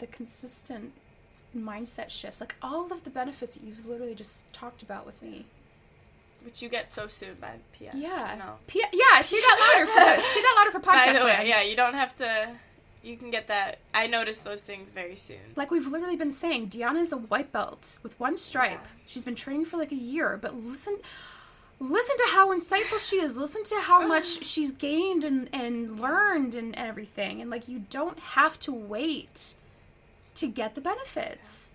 [0.00, 0.92] the consistent
[1.56, 5.46] mindset shifts, like all of the benefits that you've literally just talked about with me.
[6.44, 7.94] Which you get so soon by PS.
[7.94, 8.34] Yeah.
[8.38, 8.54] Know.
[8.66, 9.20] P- yeah.
[9.22, 11.06] See that louder for see that louder for podcast.
[11.06, 11.48] By the way, land.
[11.48, 12.48] yeah, you don't have to.
[13.02, 13.78] You can get that.
[13.94, 15.38] I noticed those things very soon.
[15.56, 18.80] Like we've literally been saying, Diana is a white belt with one stripe.
[18.82, 18.88] Yeah.
[19.06, 20.98] She's been training for like a year, but listen
[21.80, 23.36] listen to how insightful she is.
[23.36, 27.40] Listen to how much she's gained and, and learned and everything.
[27.40, 29.54] And like you don't have to wait
[30.34, 31.70] to get the benefits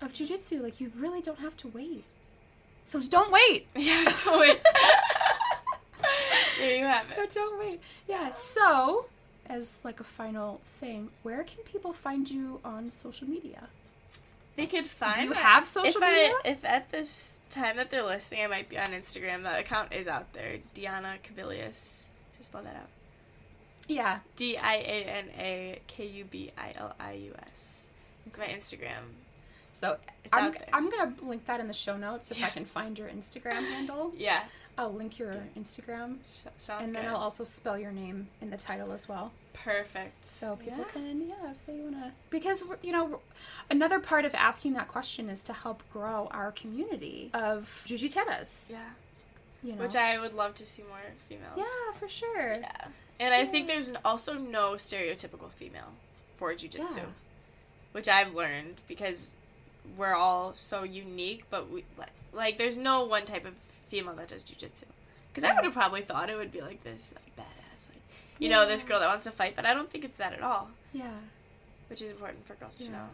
[0.00, 0.62] of jujitsu.
[0.62, 2.04] Like you really don't have to wait.
[2.84, 3.66] So don't wait.
[3.76, 4.56] Yeah, totally.
[6.58, 7.32] there you have So it.
[7.32, 7.80] don't wait.
[8.08, 8.30] Yeah.
[8.30, 9.06] So
[9.46, 13.68] as like a final thing, where can people find you on social media?
[14.56, 15.16] They could find.
[15.16, 16.34] Do you my- have social if media?
[16.34, 19.42] I, if at this time that they're listening, I might be on Instagram.
[19.44, 20.58] The account is out there.
[20.74, 22.08] Diana Kubilius.
[22.36, 22.88] Just spell that out.
[23.88, 24.18] Yeah.
[24.36, 27.88] D I A N A K U B I L I U S.
[28.26, 29.02] It's my Instagram.
[29.72, 30.68] So It's I'm, out there.
[30.72, 34.12] I'm gonna link that in the show notes if I can find your Instagram handle.
[34.18, 34.44] Yeah.
[34.78, 37.10] I'll link your Instagram, s- Sounds and then good.
[37.10, 40.24] I'll also spell your name in the title as well, Perfect.
[40.24, 40.84] so people Yeah.
[40.84, 43.20] can yeah if they wanna because you know
[43.70, 48.70] another part of asking that question is to help grow our community of jujiteiras.
[48.70, 48.78] Yeah.
[49.62, 50.98] You know, Which I would love to see more
[51.28, 51.54] females.
[51.56, 52.54] yeah for sure.
[52.54, 52.88] Yeah.
[53.20, 55.92] And I think there's also no stereotypical female
[56.38, 57.04] for jujitsu, Yeah.
[57.92, 59.32] which I've learned because
[59.96, 61.44] we're all so unique.
[61.50, 63.54] But we like, like there's no one type of
[63.92, 64.84] female that does jujitsu.
[65.28, 68.00] Because I would have probably thought it would be like this, like badass, like
[68.38, 69.54] you know, this girl that wants to fight.
[69.54, 71.10] But I don't think it's that at all, Yeah.
[71.88, 73.06] which is important for girls to know.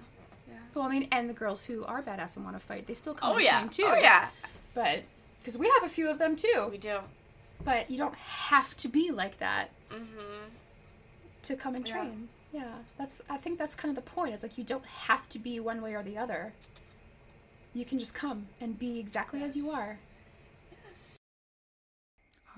[0.48, 0.54] Yeah.
[0.74, 3.14] Well, I mean, and the girls who are badass and want to fight, they still
[3.14, 3.66] come Oh yeah.
[3.68, 3.84] too.
[3.86, 4.28] Oh yeah.
[4.74, 5.02] But
[5.40, 6.68] because we have a few of them too.
[6.70, 6.98] We do.
[7.64, 9.70] But you don't have to be like that.
[9.90, 10.44] Mm-hmm.
[11.42, 12.28] to come and train.
[12.52, 12.72] Yeah.
[12.98, 14.34] That's I think that's kind of the point.
[14.34, 16.52] It's like you don't have to be one way or the other.
[17.74, 19.98] You can just come and be exactly as you are.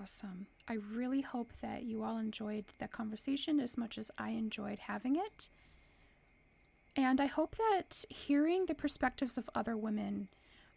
[0.01, 0.47] Awesome.
[0.67, 5.17] I really hope that you all enjoyed the conversation as much as I enjoyed having
[5.17, 5.49] it.
[6.97, 10.29] And I hope that hearing the perspectives of other women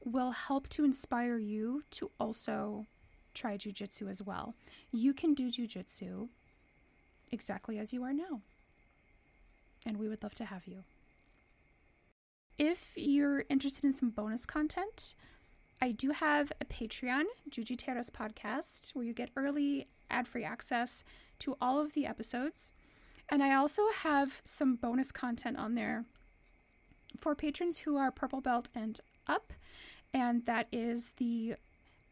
[0.03, 2.85] will help to inspire you to also
[3.33, 4.55] try jujitsu as well.
[4.91, 6.27] You can do jujitsu
[7.31, 8.41] exactly as you are now.
[9.85, 10.83] And we would love to have you.
[12.57, 15.13] If you're interested in some bonus content,
[15.81, 17.77] I do have a Patreon, Juji
[18.11, 21.03] Podcast, where you get early ad free access
[21.39, 22.71] to all of the episodes.
[23.29, 26.05] And I also have some bonus content on there
[27.17, 29.53] for patrons who are purple belt and up.
[30.13, 31.55] And that is the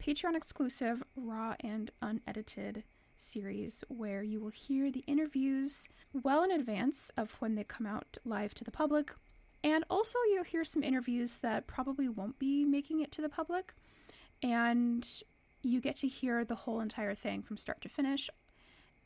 [0.02, 2.82] Patreon exclusive, raw and unedited
[3.16, 8.18] series where you will hear the interviews well in advance of when they come out
[8.24, 9.12] live to the public.
[9.64, 13.74] And also, you'll hear some interviews that probably won't be making it to the public.
[14.42, 15.08] And
[15.62, 18.28] you get to hear the whole entire thing from start to finish.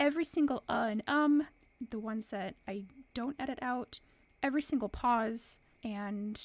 [0.00, 1.46] Every single uh and um,
[1.90, 2.84] the ones that I
[3.14, 4.00] don't edit out,
[4.42, 6.40] every single pause, and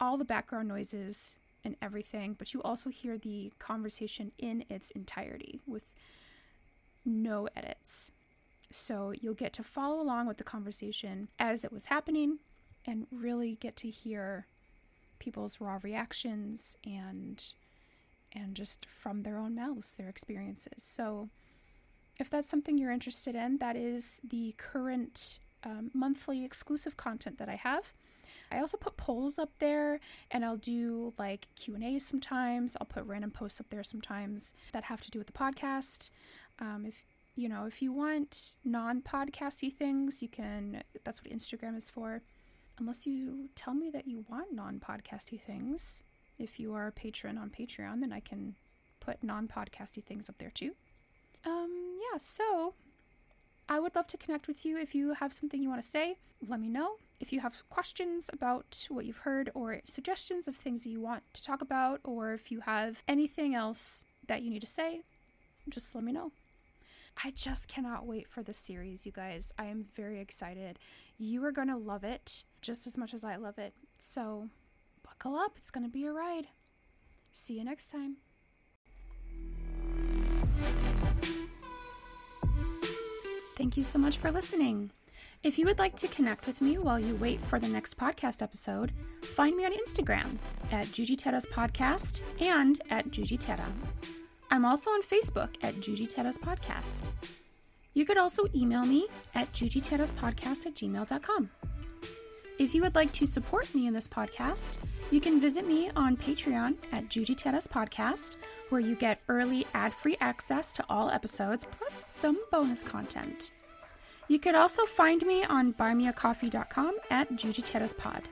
[0.00, 2.34] all the background noises and everything.
[2.38, 5.90] But you also hear the conversation in its entirety with
[7.04, 8.12] no edits.
[8.70, 12.38] So you'll get to follow along with the conversation as it was happening
[12.86, 14.46] and really get to hear
[15.18, 17.52] people's raw reactions and
[18.32, 20.82] and just from their own mouths their experiences.
[20.82, 21.28] So
[22.18, 27.48] if that's something you're interested in, that is the current um, monthly exclusive content that
[27.48, 27.92] I have.
[28.50, 29.98] I also put polls up there,
[30.30, 32.76] and I'll do like Q and A's sometimes.
[32.80, 36.10] I'll put random posts up there sometimes that have to do with the podcast.
[36.58, 41.76] Um, if you know, if you want non podcasty things, you can, that's what Instagram
[41.76, 42.22] is for.
[42.78, 46.02] Unless you tell me that you want non podcasty things.
[46.38, 48.54] If you are a patron on Patreon, then I can
[49.00, 50.72] put non podcasty things up there too.
[51.44, 52.74] Um, yeah, so
[53.68, 54.78] I would love to connect with you.
[54.78, 56.96] If you have something you want to say, let me know.
[57.18, 61.42] If you have questions about what you've heard or suggestions of things you want to
[61.42, 65.00] talk about, or if you have anything else that you need to say,
[65.68, 66.32] just let me know.
[67.24, 69.52] I just cannot wait for this series, you guys.
[69.58, 70.78] I am very excited.
[71.18, 73.72] You are going to love it just as much as I love it.
[73.98, 74.48] So
[75.02, 76.48] buckle up, it's going to be a ride.
[77.32, 78.16] See you next time.
[83.56, 84.90] Thank you so much for listening.
[85.42, 88.42] If you would like to connect with me while you wait for the next podcast
[88.42, 88.92] episode,
[89.22, 90.38] find me on Instagram
[90.72, 93.66] at Jujiteiras Podcast and at Jujiteira.
[94.50, 97.10] I'm also on Facebook at Jujiteiras Podcast.
[97.94, 101.50] You could also email me at jujiteiraspodcast at gmail.com.
[102.58, 104.78] If you would like to support me in this podcast,
[105.10, 108.36] you can visit me on Patreon at Jujiteiras Podcast,
[108.70, 113.52] where you get early ad free access to all episodes plus some bonus content.
[114.28, 118.22] You could also find me on buymeacoffee.com at Jujiteiraspod.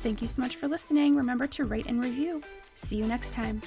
[0.00, 1.14] Thank you so much for listening.
[1.14, 2.42] Remember to rate and review.
[2.74, 3.60] See you next time.